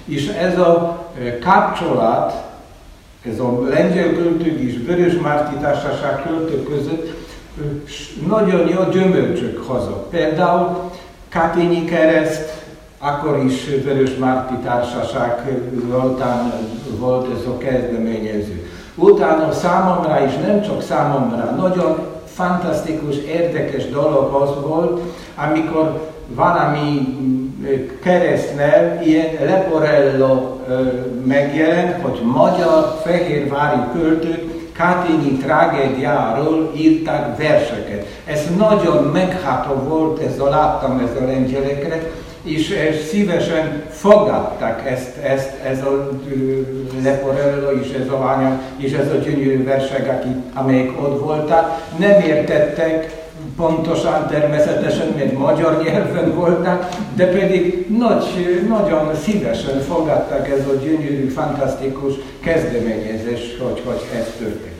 És 0.05 0.27
ez 0.27 0.57
a 0.57 1.05
kapcsolat, 1.43 2.43
ez 3.31 3.39
a 3.39 3.61
lengyel 3.69 4.13
költők 4.13 4.59
és 4.59 4.75
Vörös 4.85 5.13
Márti 5.21 5.55
Társaság 5.55 6.23
költők 6.23 6.69
között 6.69 7.13
nagyon 8.27 8.67
jó 8.67 8.83
gyümölcsök 8.91 9.63
hozott. 9.67 10.09
Például 10.09 10.91
Katényi 11.29 11.85
kereszt, 11.85 12.54
akkor 13.05 13.43
is 13.45 13.65
Vörös 13.83 14.15
Márti 14.15 14.53
Társaság 14.63 15.43
voltán 15.89 16.51
volt 16.99 17.27
ez 17.39 17.45
a 17.47 17.57
kezdeményező. 17.57 18.69
Utána 18.95 19.51
számomra 19.51 20.25
is, 20.25 20.35
nem 20.45 20.61
csak 20.61 20.81
számomra, 20.81 21.55
nagyon 21.57 21.97
fantasztikus, 22.25 23.15
érdekes 23.17 23.89
dolog 23.89 24.33
az 24.33 24.49
volt, 24.67 25.01
amikor 25.35 26.13
valami 26.27 27.17
keresztnél 28.03 29.01
ilyen 29.03 29.27
Leporello 29.45 30.57
megjelent, 31.25 32.01
hogy 32.01 32.21
magyar 32.23 32.99
fehérvári 33.03 33.79
költők 33.93 34.53
Katini 34.77 35.37
tragédiáról 35.37 36.71
írták 36.75 37.37
verseket. 37.37 38.05
Ez 38.25 38.41
nagyon 38.57 39.03
megható 39.03 39.73
volt, 39.73 40.19
ez 40.19 40.39
a 40.39 40.49
láttam 40.49 41.01
a 41.21 41.25
lengyelekre, 41.25 42.11
és, 42.45 42.75
szívesen 43.09 43.83
fogadták 43.89 44.89
ezt, 44.89 45.17
ezt 45.17 45.49
ez 45.63 45.81
a 45.81 46.09
Leporello 47.03 47.71
és 47.71 47.91
ez 47.91 48.07
a 48.09 48.19
lánya, 48.25 48.61
és 48.77 48.91
ez 48.91 49.07
a 49.07 49.15
gyönyörű 49.15 49.63
versek, 49.63 50.25
amelyek 50.53 51.01
ott 51.01 51.19
voltak. 51.19 51.81
Nem 51.97 52.21
értettek 52.21 53.23
pontosan 53.57 54.27
természetesen, 54.27 55.13
mert 55.15 55.37
magyar 55.37 55.83
nyelven 55.83 56.35
voltak, 56.35 56.89
de 57.15 57.27
pedig 57.27 57.87
nagy, 57.97 58.63
nagyon 58.67 59.15
szívesen 59.23 59.79
fogadták 59.79 60.49
ez 60.49 60.67
a 60.67 60.73
gyönyörű, 60.83 61.27
fantasztikus 61.27 62.13
kezdeményezés, 62.39 63.57
hogy, 63.59 63.81
hogy 63.85 64.01
ez 64.19 64.27
történt. 64.37 64.74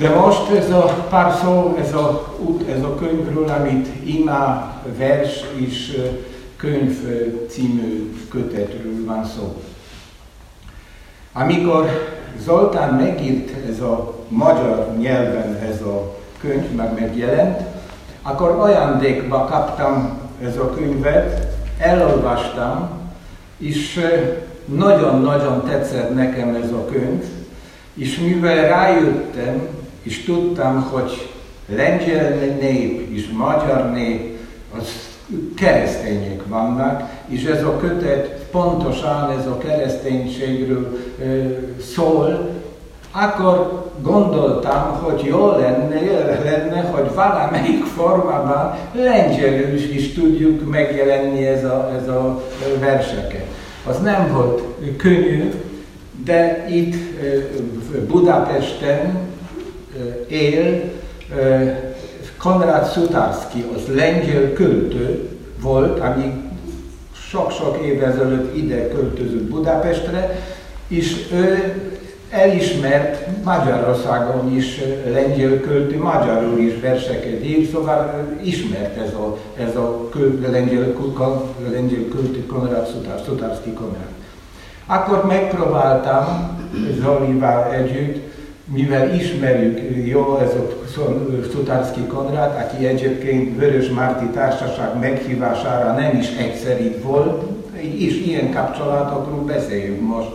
De 0.00 0.08
most 0.08 0.50
ez 0.50 0.70
a 0.70 1.06
pár 1.08 1.34
szó, 1.42 1.76
ez 1.80 1.94
a, 1.94 2.36
ez 2.68 2.82
a 2.82 2.94
könyvről, 2.94 3.48
amit 3.48 3.88
Ima 4.04 4.74
vers 4.98 5.44
és 5.54 5.96
könyv 6.56 6.96
című 7.48 8.12
kötetről 8.30 9.04
van 9.06 9.24
szó. 9.24 9.62
Amikor 11.32 11.86
Zoltán 12.44 12.94
megírt 12.94 13.50
ez 13.70 13.80
a 13.80 14.14
magyar 14.28 14.96
nyelven 14.98 15.54
ez 15.54 15.80
a 15.80 16.16
könyv, 16.40 16.70
meg 16.74 17.00
megjelent, 17.00 17.60
akkor 18.22 18.50
ajándékba 18.50 19.44
kaptam 19.44 20.18
ez 20.42 20.56
a 20.56 20.70
könyvet, 20.70 21.56
elolvastam, 21.78 22.90
és 23.58 24.00
nagyon-nagyon 24.64 25.64
tetszett 25.64 26.14
nekem 26.14 26.54
ez 26.54 26.70
a 26.70 26.84
könyv, 26.84 27.24
és 27.94 28.18
mivel 28.18 28.68
rájöttem, 28.68 29.68
és 30.02 30.24
tudtam, 30.24 30.88
hogy 30.90 31.28
lengyel 31.66 32.34
nép 32.60 33.10
és 33.10 33.28
magyar 33.32 33.90
nép, 33.90 34.38
az 34.78 35.10
keresztények 35.56 36.40
vannak, 36.46 37.02
és 37.26 37.44
ez 37.44 37.64
a 37.64 37.76
kötet 37.76 38.26
pontosan 38.50 39.30
ez 39.38 39.46
a 39.46 39.58
kereszténységről 39.58 40.98
szól, 41.94 42.48
akkor 43.12 43.90
gondoltam, 44.02 44.98
hogy 45.02 45.24
jó 45.24 45.50
lenne, 45.50 46.00
lenne, 46.44 46.80
hogy 46.80 47.14
valamelyik 47.14 47.84
formában 47.84 48.74
lengyelül 48.92 49.74
is 49.74 50.12
tudjuk 50.12 50.70
megjelenni 50.70 51.46
ez 51.46 51.64
a, 51.64 51.92
ez 52.00 52.08
a 52.08 52.42
verseket. 52.80 53.46
Az 53.86 54.00
nem 54.00 54.32
volt 54.32 54.62
könnyű, 54.96 55.52
de 56.24 56.66
itt 56.68 56.94
Budapesten 58.08 59.18
él 60.28 60.82
Konrad 62.38 62.92
Sutarski, 62.92 63.64
az 63.74 63.94
lengyel 63.94 64.52
költő 64.52 65.28
volt, 65.60 65.98
ami 65.98 66.32
sok-sok 67.12 67.82
évvel 67.84 68.12
ezelőtt 68.12 68.56
ide 68.56 68.88
költözött 68.88 69.42
Budapestre, 69.42 70.38
és 70.88 71.28
ő 71.32 71.74
elismert 72.30 73.26
Magyarországon 73.44 74.56
is 74.56 74.80
lengyel 75.12 75.60
költő, 75.60 75.98
magyarul 75.98 76.58
is 76.58 76.80
verseket 76.80 77.44
ír, 77.44 77.68
szóval 77.72 78.26
ismert 78.42 78.96
ez 78.96 79.12
a, 79.12 79.36
ez 79.56 79.76
a 79.76 80.08
költő, 80.10 80.50
lengyel, 80.50 80.94
lengyel 81.72 82.08
költő 82.10 82.46
Konrad 82.46 82.86
Sutarski 83.24 83.72
Konrad. 83.72 84.08
Akkor 84.86 85.26
megpróbáltam 85.26 86.58
Zolival 87.02 87.72
együtt, 87.72 88.29
mivel 88.72 89.14
ismerjük 89.14 90.06
jó 90.06 90.38
ez 90.38 90.50
a 90.54 90.68
Sutarski 91.52 92.00
Konrad, 92.00 92.54
aki 92.56 92.86
egyébként 92.86 93.58
Vörös 93.58 93.88
Márti 93.88 94.26
Társaság 94.26 94.98
meghívására 95.00 95.92
nem 95.92 96.18
is 96.18 96.28
egyszer 96.38 96.80
itt 96.80 97.02
volt, 97.02 97.42
és 97.80 98.26
ilyen 98.26 98.52
kapcsolatokról 98.52 99.44
beszéljünk 99.44 100.00
most. 100.00 100.30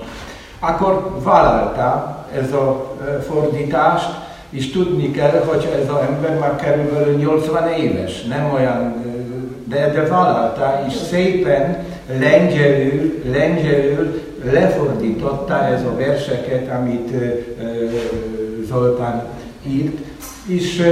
Akkor 0.60 1.19
vállalta 1.24 2.26
ez 2.36 2.52
a 2.52 2.95
fordítást, 3.28 4.10
és 4.50 4.71
tudni 4.71 5.12
kell, 5.12 5.43
hogy 5.45 5.69
ez 5.82 5.89
az 5.89 6.02
ember 6.08 6.39
már 6.39 6.56
körülbelül 6.56 7.15
80 7.15 7.67
éves, 7.71 8.24
nem 8.24 8.52
olyan, 8.54 8.95
de, 9.69 9.91
de 9.91 10.08
vállalta, 10.08 10.84
és 10.88 10.93
szépen 10.93 11.84
lengyelül, 12.19 13.21
lengyelül 13.32 14.21
lefordította 14.52 15.63
ez 15.63 15.82
a 15.82 15.95
verseket, 15.95 16.69
amit 16.71 17.12
Zoltán 18.75 19.23
írt, 19.67 19.97
és 20.47 20.83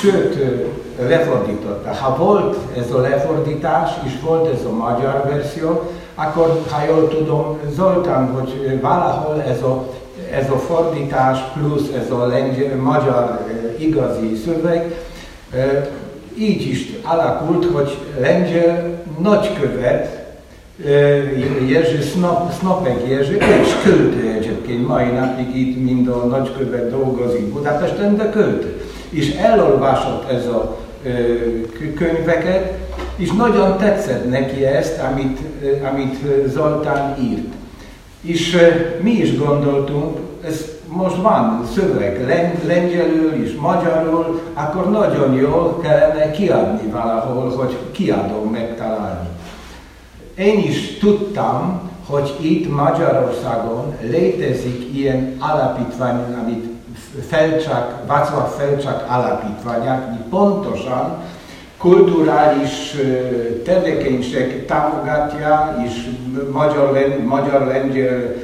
sőt, 0.00 0.36
lefordította. 1.08 1.94
Ha 1.94 2.16
volt 2.16 2.56
ez 2.76 2.90
a 2.90 3.00
lefordítás, 3.00 3.90
és 4.04 4.12
volt 4.24 4.52
ez 4.52 4.64
a 4.64 4.72
magyar 4.72 5.24
verzió, 5.28 5.90
akkor, 6.14 6.62
ha 6.70 6.84
jól 6.84 7.08
tudom, 7.08 7.58
Zoltán, 7.74 8.32
hogy 8.32 8.80
valahol 8.80 9.42
ez 9.42 9.62
a, 9.62 9.86
ez 10.32 10.50
a 10.50 10.58
fordítás 10.58 11.38
plusz 11.52 11.88
ez 12.04 12.10
a 12.10 12.26
lengyel, 12.26 12.76
magyar 12.76 13.46
igazi 13.78 14.40
szöveg, 14.44 14.94
így 16.38 16.66
is 16.66 16.92
alakult, 17.02 17.64
hogy 17.72 17.98
lengyel 18.20 19.02
nagykövet, 19.18 20.23
Jerzy 21.66 22.02
Snop, 22.02 22.52
Snopek 22.58 23.08
Jerzy, 23.08 23.34
és 23.34 23.74
költő 23.84 24.32
egyébként, 24.38 24.88
mai 24.88 25.04
napig 25.04 25.56
itt 25.56 25.84
mind 25.84 26.08
a 26.08 26.24
nagykövet 26.24 26.90
dolgozik 26.90 27.52
Budapesten, 27.52 28.16
de 28.16 28.30
költő. 28.30 28.82
És 29.10 29.34
elolvasott 29.34 30.30
ez 30.30 30.46
a 30.46 30.78
könyveket, 31.94 32.72
és 33.16 33.32
nagyon 33.32 33.78
tetszett 33.78 34.30
neki 34.30 34.64
ezt, 34.64 35.00
amit, 35.12 35.38
amit 35.92 36.16
Zoltán 36.46 37.16
írt. 37.22 37.52
És 38.20 38.56
mi 39.00 39.10
is 39.10 39.38
gondoltunk, 39.38 40.18
ez 40.46 40.64
most 40.88 41.16
van 41.16 41.68
szöveg 41.74 42.26
lengyelül 42.66 43.32
és 43.44 43.54
magyarul, 43.60 44.40
akkor 44.54 44.90
nagyon 44.90 45.34
jól 45.34 45.80
kellene 45.82 46.30
kiadni 46.30 46.90
valahol, 46.90 47.48
hogy 47.56 47.76
kiadom 47.92 48.50
megtalálni. 48.52 49.28
Én 50.36 50.58
is 50.58 50.98
tudtam, 50.98 51.90
hogy 52.06 52.34
itt 52.40 52.70
Magyarországon 52.70 53.96
létezik 54.00 54.88
ilyen 54.94 55.36
alapítvány, 55.38 56.16
amit 56.42 56.64
Felcsak, 57.28 58.06
Václav 58.06 58.48
Felcsak 58.48 59.04
alapítványát, 59.10 60.10
mi 60.10 60.16
pontosan 60.30 61.22
kulturális 61.78 62.94
tevékenység 63.64 64.66
támogatja, 64.66 65.76
és 65.86 66.08
magyar-lengyel 67.24 68.34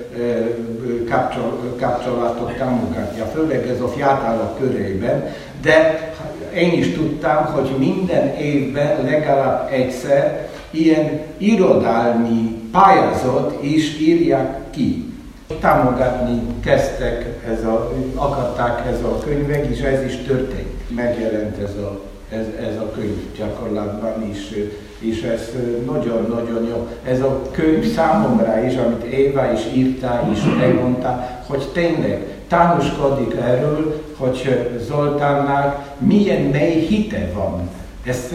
kapcsolatot 1.78 2.52
támogatja, 2.58 3.24
főleg 3.24 3.68
ez 3.68 3.80
a 3.80 3.88
fiatalok 3.88 4.58
körében, 4.58 5.34
de 5.62 6.08
én 6.54 6.72
is 6.72 6.92
tudtam, 6.94 7.44
hogy 7.44 7.70
minden 7.78 8.36
évben 8.36 9.04
legalább 9.04 9.68
egyszer 9.72 10.48
ilyen 10.70 11.20
irodalmi 11.38 12.68
pályázat 12.72 13.58
is 13.60 13.98
írják 14.00 14.70
ki. 14.70 15.14
Támogatni 15.60 16.40
kezdtek, 16.64 17.40
ez 17.52 17.64
a, 17.64 17.92
akarták 18.14 18.86
ez 18.86 19.02
a 19.02 19.18
könyvek, 19.18 19.66
és 19.66 19.80
ez 19.80 20.04
is 20.04 20.16
történt. 20.16 20.94
Megjelent 20.94 21.58
ez 21.58 21.74
a 21.74 22.00
ez, 22.30 22.46
ez 22.68 22.76
a 22.76 22.90
könyv 22.94 23.16
gyakorlatban 23.36 24.30
is, 24.30 24.54
és 24.98 25.22
ez 25.22 25.52
nagyon-nagyon 25.86 26.66
jó. 26.68 26.88
Ez 27.04 27.20
a 27.20 27.42
könyv 27.50 27.94
számomra 27.94 28.64
is, 28.64 28.76
amit 28.76 29.02
Éva 29.02 29.52
is 29.52 29.60
írta, 29.74 30.28
és 30.32 30.38
megmondta, 30.58 31.40
hogy 31.46 31.68
tényleg 31.72 32.26
tanúskodik 32.48 33.34
erről, 33.40 34.02
hogy 34.16 34.68
Zoltánnak 34.88 35.94
milyen 35.98 36.42
mély 36.42 36.86
hite 36.86 37.30
van. 37.34 37.68
Ezt 38.04 38.34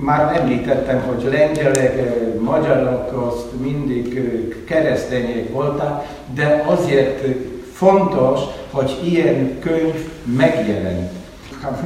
már 0.00 0.40
említettem, 0.40 1.00
hogy 1.00 1.32
lengyelek, 1.32 2.14
magyarok 2.40 3.28
azt 3.28 3.60
mindig 3.60 4.22
keresztények 4.64 5.52
voltak, 5.52 6.04
de 6.34 6.64
azért 6.66 7.24
fontos, 7.72 8.40
hogy 8.70 8.98
ilyen 9.04 9.58
könyv 9.58 10.08
megjelent 10.36 11.10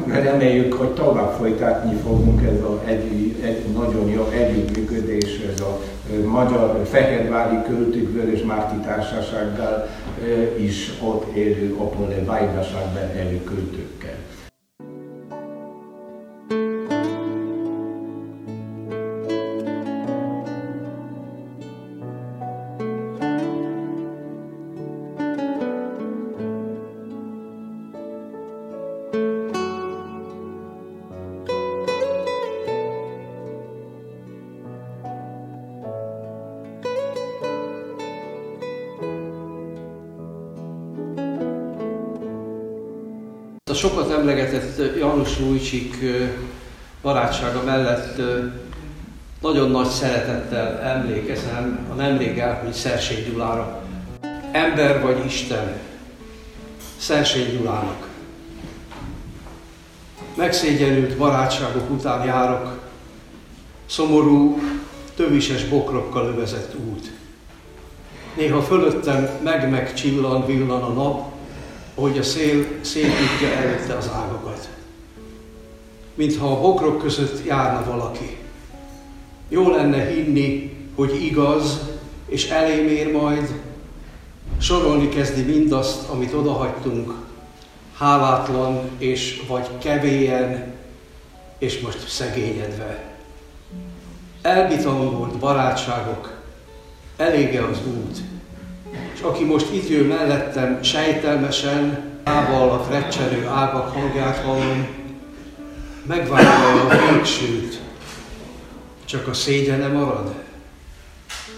reméljük, 0.07 0.73
hogy 0.73 0.89
tovább 0.89 1.33
folytatni 1.33 1.97
fogunk 2.03 2.43
ez 2.43 2.63
a 2.63 2.81
egy, 2.85 3.37
egy 3.43 3.65
nagyon 3.75 4.09
jó 4.09 4.29
együttműködés, 4.31 5.41
ez 5.55 5.61
a 5.61 5.81
magyar 6.25 6.87
Fehérvári 6.91 7.57
Költők 7.67 8.13
Vörös 8.13 8.43
Márti 8.43 8.77
Társasággal 8.77 9.89
is 10.57 10.93
ott 11.03 11.37
élő 11.37 11.75
Opole 11.79 12.25
Vajdaságban 12.25 13.17
élő 13.17 13.45
költőkkel. 13.45 14.17
Emlegetett 44.31 44.97
János 44.99 45.39
Lújcsik 45.39 45.97
barátsága 47.03 47.63
mellett 47.65 48.21
nagyon 49.41 49.71
nagy 49.71 49.89
szeretettel 49.89 50.79
emlékezem 50.79 51.87
a 51.91 51.95
nemrég 51.95 52.39
elhunyt 52.39 52.75
Szersény 52.75 53.25
Gyulára. 53.31 53.83
Ember 54.53 55.03
vagy 55.03 55.25
Isten, 55.25 55.79
Szersény 56.97 57.57
Gyulának. 57.57 58.09
Megszégyenült 60.35 61.17
barátságok 61.17 61.91
után 61.91 62.27
járok, 62.27 62.79
szomorú, 63.87 64.61
tövises 65.17 65.65
bokrokkal 65.65 66.27
övezett 66.27 66.75
út. 66.75 67.11
Néha 68.37 68.63
fölöttem 68.63 69.29
meg-meg 69.43 69.93
villan 70.47 70.83
a 70.83 70.89
nap, 70.89 71.40
hogy 72.01 72.19
a 72.19 72.23
szél 72.23 72.67
szépítja 72.81 73.49
előtte 73.57 73.97
az 73.97 74.11
ágakat. 74.15 74.69
Mintha 76.15 76.53
a 76.53 76.61
bokrok 76.61 76.99
között 76.99 77.47
járna 77.47 77.91
valaki. 77.91 78.37
Jó 79.49 79.69
lenne 79.69 80.05
hinni, 80.05 80.77
hogy 80.95 81.25
igaz, 81.25 81.81
és 82.27 82.49
elém 82.49 82.87
ér 82.89 83.13
majd, 83.13 83.61
sorolni 84.61 85.09
kezdi 85.09 85.43
mindazt, 85.43 86.09
amit 86.09 86.35
odahagytunk, 86.35 87.13
hálátlan 87.97 88.91
és 88.99 89.43
vagy 89.49 89.69
kevélyen, 89.79 90.75
és 91.59 91.81
most 91.81 92.09
szegényedve. 92.09 93.15
Elbitangolt 94.43 95.39
barátságok, 95.39 96.41
elége 97.17 97.65
az 97.65 97.79
út, 97.87 98.19
és 99.21 99.27
aki 99.27 99.45
most 99.45 99.73
itt 99.73 99.89
jön 99.89 100.07
mellettem, 100.07 100.83
sejtelmesen, 100.83 102.03
lába 102.25 102.61
alatt 102.61 102.91
recserő 102.91 103.47
ágak 103.47 103.93
hangját 103.93 104.37
hallom, 104.37 104.87
megvárja 106.07 106.83
a 106.83 107.13
végsőt, 107.13 107.81
csak 109.05 109.29
a 109.29 109.33
szégyene 109.33 109.87
marad. 109.87 110.35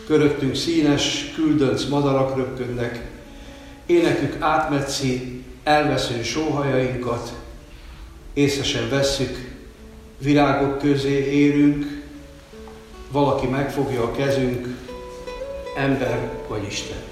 Köröttünk 0.07 0.55
színes, 0.55 1.33
küldönc 1.35 1.85
madarak 1.85 2.37
röpködnek, 2.37 3.01
énekük 3.87 4.37
átmetszi 4.41 5.45
elvesző 5.65 6.23
sóhajainkat, 6.23 7.33
észesen 8.33 8.89
vesszük, 8.89 9.51
virágok 10.19 10.79
közé 10.79 11.31
érünk, 11.31 12.03
valaki 13.11 13.47
megfogja 13.47 14.03
a 14.03 14.13
kezünk, 14.13 14.67
ember 15.77 16.31
vagy 16.49 16.65
Isten. 16.67 17.12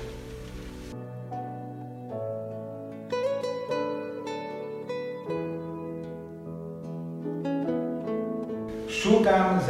Szukam 9.03 9.61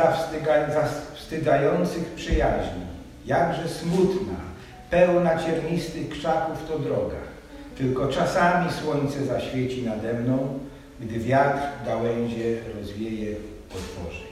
zawstydzających 0.73 2.05
przyjaźni, 2.05 2.83
jakże 3.27 3.69
smutna, 3.69 4.35
pełna 4.91 5.39
ciernistych 5.39 6.09
krzaków 6.09 6.69
to 6.69 6.79
droga. 6.79 7.17
Tylko 7.79 8.09
czasami 8.09 8.73
słońce 8.73 9.25
zaświeci 9.25 9.83
nade 9.83 10.15
mną, 10.15 10.59
gdy 11.01 11.19
wiatr 11.19 11.61
gałęzie 11.87 12.57
rozwieje, 12.81 13.37
otworzy. 13.71 14.25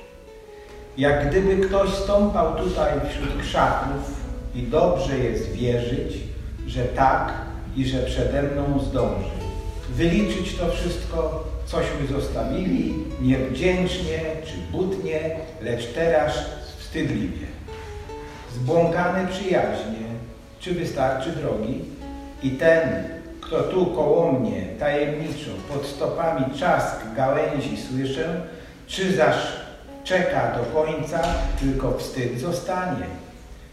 Jak 0.97 1.29
gdyby 1.29 1.57
ktoś 1.57 1.91
stąpał 1.91 2.57
tutaj 2.57 2.93
wśród 3.11 3.43
krzaków 3.43 4.21
i 4.55 4.63
dobrze 4.63 5.19
jest 5.19 5.53
wierzyć, 5.53 6.19
że 6.67 6.85
tak 6.85 7.33
i 7.77 7.87
że 7.87 7.99
przede 7.99 8.43
mną 8.43 8.79
zdąży. 8.79 9.39
Wyliczyć 9.91 10.57
to 10.57 10.71
wszystko 10.71 11.45
cośmy 11.71 12.07
zostawili 12.21 12.95
niewdzięcznie 13.23 14.19
czy 14.47 14.73
butnie, 14.73 15.37
lecz 15.61 15.93
teraz 15.93 16.33
wstydliwie. 16.79 17.47
Zbłąkane 18.55 19.27
przyjaźnie, 19.27 20.09
czy 20.61 20.75
wystarczy 20.75 21.31
drogi? 21.31 21.85
I 22.43 22.51
ten, 22.51 23.05
kto 23.41 23.63
tu 23.63 23.87
koło 23.87 24.33
mnie 24.33 24.63
tajemniczo 24.79 25.51
pod 25.73 25.87
stopami 25.87 26.59
czask 26.59 26.97
gałęzi 27.17 27.77
słyszę, 27.77 28.41
czy 28.87 29.17
zaś 29.17 29.37
czeka 30.05 30.53
do 30.59 30.83
końca, 30.83 31.21
tylko 31.61 31.99
wstyd 31.99 32.41
zostanie. 32.41 33.07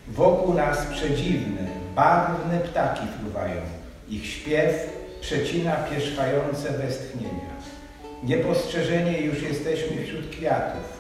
Wokół 0.08 0.54
nas 0.54 0.86
przedziwne, 0.86 1.68
barwne 1.96 2.60
ptaki 2.60 3.08
fruwają. 3.22 3.62
Ich 4.10 4.26
śpiew 4.26 4.90
przecina 5.22 5.76
pierzchające 5.76 6.70
westchnienia. 6.70 7.45
Niepostrzeżenie 8.26 9.22
już 9.22 9.42
jesteśmy 9.42 10.04
wśród 10.06 10.30
kwiatów. 10.30 10.96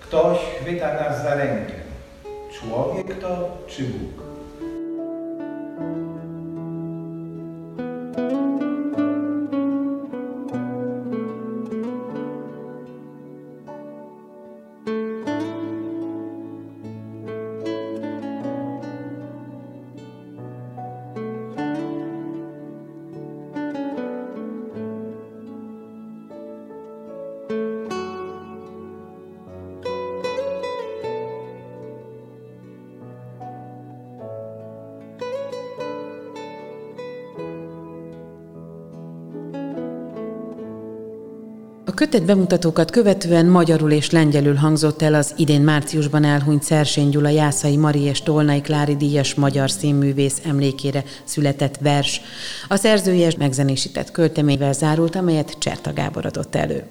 Ktoś 0.00 0.38
chwyta 0.38 0.94
nas 0.94 1.22
za 1.22 1.34
rękę. 1.34 1.72
Człowiek 2.60 3.20
to 3.20 3.58
czy 3.66 3.82
Bóg? 3.82 4.35
Kötet 42.16 42.34
bemutatókat 42.36 42.90
követően 42.90 43.46
magyarul 43.46 43.90
és 43.90 44.10
lengyelül 44.10 44.54
hangzott 44.54 45.02
el 45.02 45.14
az 45.14 45.34
idén 45.36 45.60
márciusban 45.60 46.24
elhunyt 46.24 46.62
Szersény 46.62 47.08
Gyula 47.08 47.28
Jászai 47.28 47.76
Mari 47.76 48.00
és 48.00 48.22
Tolnai 48.22 48.60
Klári 48.60 48.96
díjas 48.96 49.34
magyar 49.34 49.70
színművész 49.70 50.40
emlékére 50.44 51.04
született 51.24 51.76
vers. 51.76 52.20
A 52.68 52.76
szerzője 52.76 53.32
megzenésített 53.38 54.10
költeményvel 54.10 54.72
zárult, 54.72 55.16
amelyet 55.16 55.58
Cserta 55.58 55.92
Gábor 55.92 56.26
adott 56.26 56.54
elő. 56.54 56.84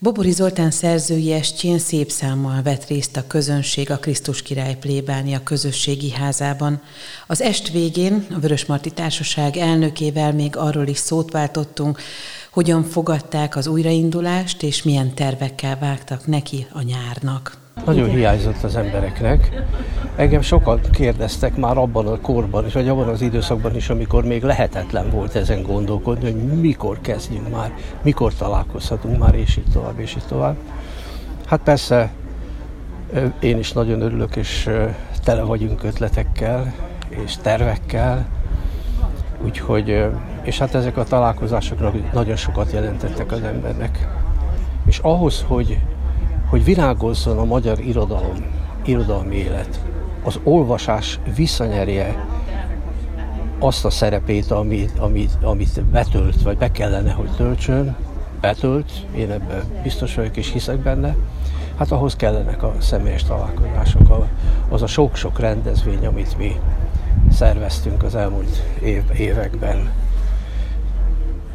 Bobori 0.00 0.30
Zoltán 0.30 0.70
szerzői 0.70 1.32
estjén 1.32 1.78
szép 1.78 2.10
számmal 2.10 2.62
vett 2.62 2.86
részt 2.86 3.16
a 3.16 3.26
közönség 3.26 3.90
a 3.90 3.98
Krisztus 3.98 4.42
király 4.42 4.76
plébánia 4.76 5.42
közösségi 5.42 6.10
házában. 6.10 6.82
Az 7.26 7.42
est 7.42 7.70
végén 7.70 8.26
a 8.34 8.38
Vörösmarty 8.38 8.88
Társaság 8.94 9.56
elnökével 9.56 10.32
még 10.32 10.56
arról 10.56 10.86
is 10.86 10.98
szót 10.98 11.30
váltottunk, 11.30 12.00
hogyan 12.50 12.84
fogadták 12.84 13.56
az 13.56 13.66
újraindulást, 13.66 14.62
és 14.62 14.82
milyen 14.82 15.14
tervekkel 15.14 15.78
vágtak 15.78 16.26
neki 16.26 16.66
a 16.72 16.82
nyárnak. 16.82 17.67
Nagyon 17.84 18.08
hiányzott 18.08 18.62
az 18.62 18.76
embereknek. 18.76 19.62
Engem 20.16 20.40
sokat 20.40 20.90
kérdeztek 20.90 21.56
már 21.56 21.76
abban 21.76 22.06
a 22.06 22.20
korban 22.20 22.66
is, 22.66 22.72
vagy 22.72 22.88
abban 22.88 23.08
az 23.08 23.20
időszakban 23.20 23.76
is, 23.76 23.88
amikor 23.88 24.24
még 24.24 24.42
lehetetlen 24.42 25.10
volt 25.10 25.34
ezen 25.34 25.62
gondolkodni, 25.62 26.30
hogy 26.30 26.60
mikor 26.60 27.00
kezdjünk 27.00 27.50
már, 27.50 27.72
mikor 28.02 28.34
találkozhatunk 28.34 29.18
már, 29.18 29.34
és 29.34 29.56
így 29.56 29.70
tovább, 29.72 29.98
és 29.98 30.14
így 30.14 30.26
tovább. 30.28 30.56
Hát 31.46 31.60
persze 31.60 32.10
én 33.40 33.58
is 33.58 33.72
nagyon 33.72 34.00
örülök, 34.00 34.36
és 34.36 34.70
tele 35.24 35.42
vagyunk 35.42 35.82
ötletekkel 35.82 36.74
és 37.08 37.36
tervekkel, 37.36 38.26
úgyhogy, 39.44 40.06
és 40.42 40.58
hát 40.58 40.74
ezek 40.74 40.96
a 40.96 41.04
találkozások 41.04 42.12
nagyon 42.12 42.36
sokat 42.36 42.72
jelentettek 42.72 43.32
az 43.32 43.42
embernek. 43.42 44.08
És 44.86 44.98
ahhoz, 44.98 45.44
hogy 45.46 45.78
hogy 46.48 46.64
virágozzon 46.64 47.38
a 47.38 47.44
magyar 47.44 47.78
irodalom, 47.80 48.36
irodalmi 48.84 49.36
élet, 49.36 49.80
az 50.24 50.40
olvasás 50.44 51.20
visszanyerje 51.36 52.26
azt 53.58 53.84
a 53.84 53.90
szerepét, 53.90 54.50
amit, 54.50 54.98
amit, 54.98 55.32
amit 55.42 55.84
betölt, 55.84 56.42
vagy 56.42 56.56
be 56.56 56.70
kellene, 56.70 57.12
hogy 57.12 57.30
töltsön, 57.36 57.96
betölt, 58.40 58.90
én 59.16 59.30
ebben 59.30 59.62
biztos 59.82 60.14
vagyok 60.14 60.36
és 60.36 60.52
hiszek 60.52 60.78
benne, 60.78 61.16
hát 61.78 61.90
ahhoz 61.90 62.16
kellenek 62.16 62.62
a 62.62 62.74
személyes 62.78 63.24
találkozások, 63.24 64.26
az 64.68 64.82
a 64.82 64.86
sok-sok 64.86 65.38
rendezvény, 65.38 66.06
amit 66.06 66.38
mi 66.38 66.56
szerveztünk 67.32 68.02
az 68.02 68.14
elmúlt 68.14 68.62
év, 68.82 69.02
években. 69.16 69.90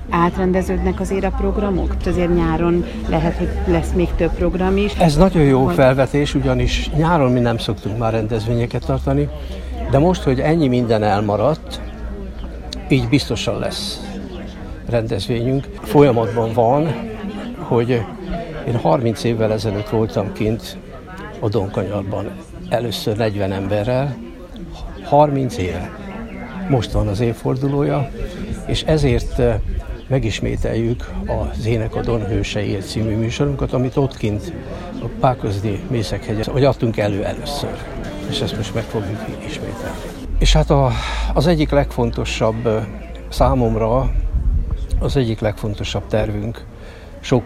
Átrendeződnek 0.09 0.99
azért 0.99 1.23
a 1.23 1.33
programok? 1.37 1.95
Azért 2.05 2.35
nyáron 2.35 2.85
lehet, 3.09 3.37
hogy 3.37 3.49
lesz 3.67 3.91
még 3.95 4.07
több 4.15 4.31
program 4.31 4.77
is. 4.77 4.93
Ez 4.93 5.17
nagyon 5.17 5.43
jó 5.43 5.67
felvetés, 5.67 6.35
ugyanis 6.35 6.89
nyáron 6.89 7.31
mi 7.31 7.39
nem 7.39 7.57
szoktunk 7.57 7.97
már 7.97 8.11
rendezvényeket 8.11 8.85
tartani, 8.85 9.29
de 9.91 9.97
most, 9.97 10.21
hogy 10.21 10.39
ennyi 10.39 10.67
minden 10.67 11.03
elmaradt, 11.03 11.81
így 12.89 13.09
biztosan 13.09 13.59
lesz 13.59 14.01
rendezvényünk. 14.89 15.67
Folyamatban 15.81 16.53
van, 16.53 16.93
hogy 17.57 17.89
én 18.67 18.75
30 18.75 19.23
évvel 19.23 19.51
ezelőtt 19.51 19.89
voltam 19.89 20.33
kint 20.33 20.77
a 21.39 21.49
Donkanyarban, 21.49 22.31
először 22.69 23.17
40 23.17 23.51
emberrel, 23.51 24.15
30 25.03 25.57
éve. 25.57 25.91
Most 26.69 26.91
van 26.91 27.07
az 27.07 27.19
évfordulója, 27.19 28.09
és 28.65 28.83
ezért 28.83 29.41
megismételjük 30.13 31.11
az 31.25 31.65
Énekadon 31.65 32.25
hőseiért 32.25 32.87
című 32.87 33.15
műsorunkat, 33.15 33.73
amit 33.73 33.97
ott 33.97 34.17
kint 34.17 34.53
a 35.01 35.05
Pákozdi 35.19 35.79
Mészekhegyen, 35.89 36.45
hogy 36.51 36.63
adtunk 36.63 36.97
elő 36.97 37.23
először. 37.23 37.77
És 38.29 38.41
ezt 38.41 38.57
most 38.57 38.73
meg 38.73 38.83
fogjuk 38.83 39.19
ismételni. 39.47 39.97
És 40.39 40.53
hát 40.53 40.69
a, 40.69 40.91
az 41.33 41.47
egyik 41.47 41.69
legfontosabb 41.69 42.69
számomra, 43.29 44.11
az 44.99 45.17
egyik 45.17 45.39
legfontosabb 45.39 46.07
tervünk 46.07 46.65
sok, 47.19 47.43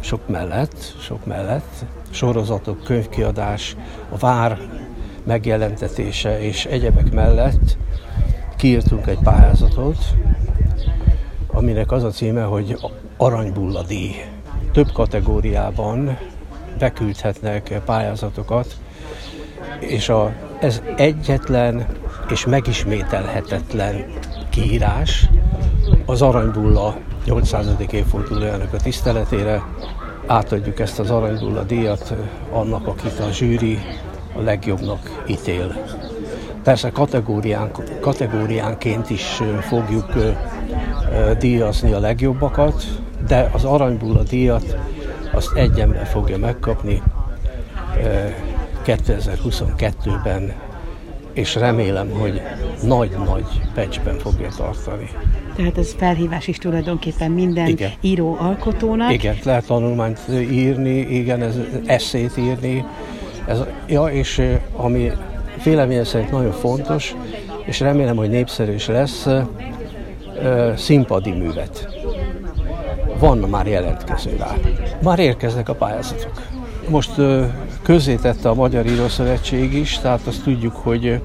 sok 0.00 0.28
mellett, 0.28 0.94
sok 1.00 1.26
mellett, 1.26 1.84
sorozatok, 2.10 2.84
könyvkiadás, 2.84 3.76
a 4.12 4.16
vár 4.16 4.58
megjelentetése 5.24 6.40
és 6.40 6.64
egyebek 6.64 7.12
mellett 7.12 7.76
kiírtunk 8.56 9.06
egy 9.06 9.18
pályázatot, 9.22 9.98
aminek 11.52 11.92
az 11.92 12.04
a 12.04 12.10
címe, 12.10 12.42
hogy 12.42 12.76
Aranybulladíj. 13.16 14.14
Több 14.72 14.92
kategóriában 14.92 16.18
beküldhetnek 16.78 17.80
pályázatokat, 17.84 18.76
és 19.78 20.08
a, 20.08 20.32
ez 20.60 20.82
egyetlen 20.96 21.86
és 22.30 22.46
megismételhetetlen 22.46 24.04
kiírás 24.50 25.28
az 26.06 26.22
Aranybulla 26.22 26.96
800. 27.24 27.66
évfordulójának 27.90 28.72
a 28.72 28.76
tiszteletére. 28.76 29.62
Átadjuk 30.26 30.80
ezt 30.80 30.98
az 30.98 31.10
Aranybulla 31.10 31.62
díjat 31.62 32.14
annak, 32.52 32.86
akit 32.86 33.18
a 33.18 33.32
zsűri 33.32 33.78
a 34.36 34.40
legjobbnak 34.40 35.24
ítél. 35.26 35.84
Persze 36.62 36.90
kategórián, 36.90 37.70
kategóriánként 38.00 39.10
is 39.10 39.42
fogjuk 39.60 40.12
díjazni 41.38 41.92
a 41.92 41.98
legjobbakat, 41.98 42.84
de 43.26 43.50
az 43.52 43.64
Aranybulla 43.64 44.22
díjat 44.22 44.76
azt 45.32 45.54
egy 45.54 45.80
ember 45.80 46.06
fogja 46.06 46.38
megkapni 46.38 47.02
2022-ben, 48.86 50.52
és 51.32 51.54
remélem, 51.54 52.10
hogy 52.10 52.40
nagy-nagy 52.82 53.60
pecsben 53.74 54.18
fogja 54.18 54.48
tartani. 54.56 55.10
Tehát 55.56 55.78
ez 55.78 55.94
felhívás 55.96 56.46
is 56.46 56.58
tulajdonképpen 56.58 57.30
minden 57.30 57.66
igen. 57.66 57.90
író 58.00 58.36
alkotónak. 58.40 59.12
Igen, 59.12 59.36
lehet 59.44 59.66
tanulmányt 59.66 60.20
írni, 60.50 60.98
igen, 60.98 61.42
ez 61.42 61.58
eszét 61.86 62.36
írni, 62.36 62.84
ez, 63.46 63.58
ja, 63.86 64.04
és 64.04 64.42
ami 64.76 65.10
véleményem 65.64 66.04
szerint 66.04 66.30
nagyon 66.30 66.52
fontos, 66.52 67.14
és 67.64 67.80
remélem, 67.80 68.16
hogy 68.16 68.30
népszerű 68.30 68.72
is 68.72 68.86
lesz, 68.86 69.26
színpadi 70.76 71.32
művet. 71.32 71.88
Van 73.18 73.38
már 73.38 73.66
jelentkező 73.66 74.36
rá. 74.38 74.54
Már 75.02 75.18
érkeznek 75.18 75.68
a 75.68 75.74
pályázatok. 75.74 76.42
Most 76.88 77.10
közzétette 77.82 78.48
a 78.48 78.54
Magyar 78.54 78.86
Írószövetség 78.86 79.74
is, 79.74 79.98
tehát 79.98 80.26
azt 80.26 80.42
tudjuk, 80.42 80.76
hogy 80.76 81.20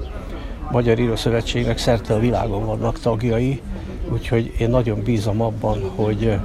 Magyar 0.72 1.00
Írószövetségnek 1.00 1.78
szerte 1.78 2.14
a 2.14 2.20
világon 2.20 2.66
vannak 2.66 3.00
tagjai, 3.00 3.62
úgyhogy 4.12 4.54
én 4.58 4.70
nagyon 4.70 5.04
bízom 5.04 5.42
abban, 5.42 5.92
hogy 5.96 6.40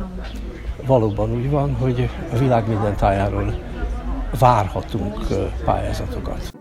valóban 0.87 1.33
úgy 1.33 1.51
van, 1.51 1.77
hogy 1.81 2.09
a 2.33 2.39
világ 2.39 2.68
minden 2.68 2.97
tájáról 2.97 3.55
várhatunk 4.39 5.27
pályázatokat. 5.64 6.53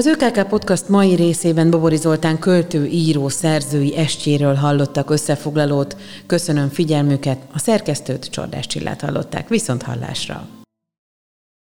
Az 0.00 0.06
ÖKK 0.06 0.48
Podcast 0.48 0.88
mai 0.88 1.14
részében 1.14 1.70
Bobori 1.70 1.96
Zoltán 1.96 2.38
költő, 2.38 2.86
író, 2.86 3.28
szerzői 3.28 3.96
estjéről 3.96 4.54
hallottak 4.54 5.10
összefoglalót. 5.10 5.96
Köszönöm 6.26 6.68
figyelmüket, 6.68 7.38
a 7.52 7.58
szerkesztőt 7.58 8.30
Csordás 8.30 8.66
Csillát 8.66 9.00
hallották. 9.00 9.48
Viszont 9.48 9.82
hallásra! 9.82 10.59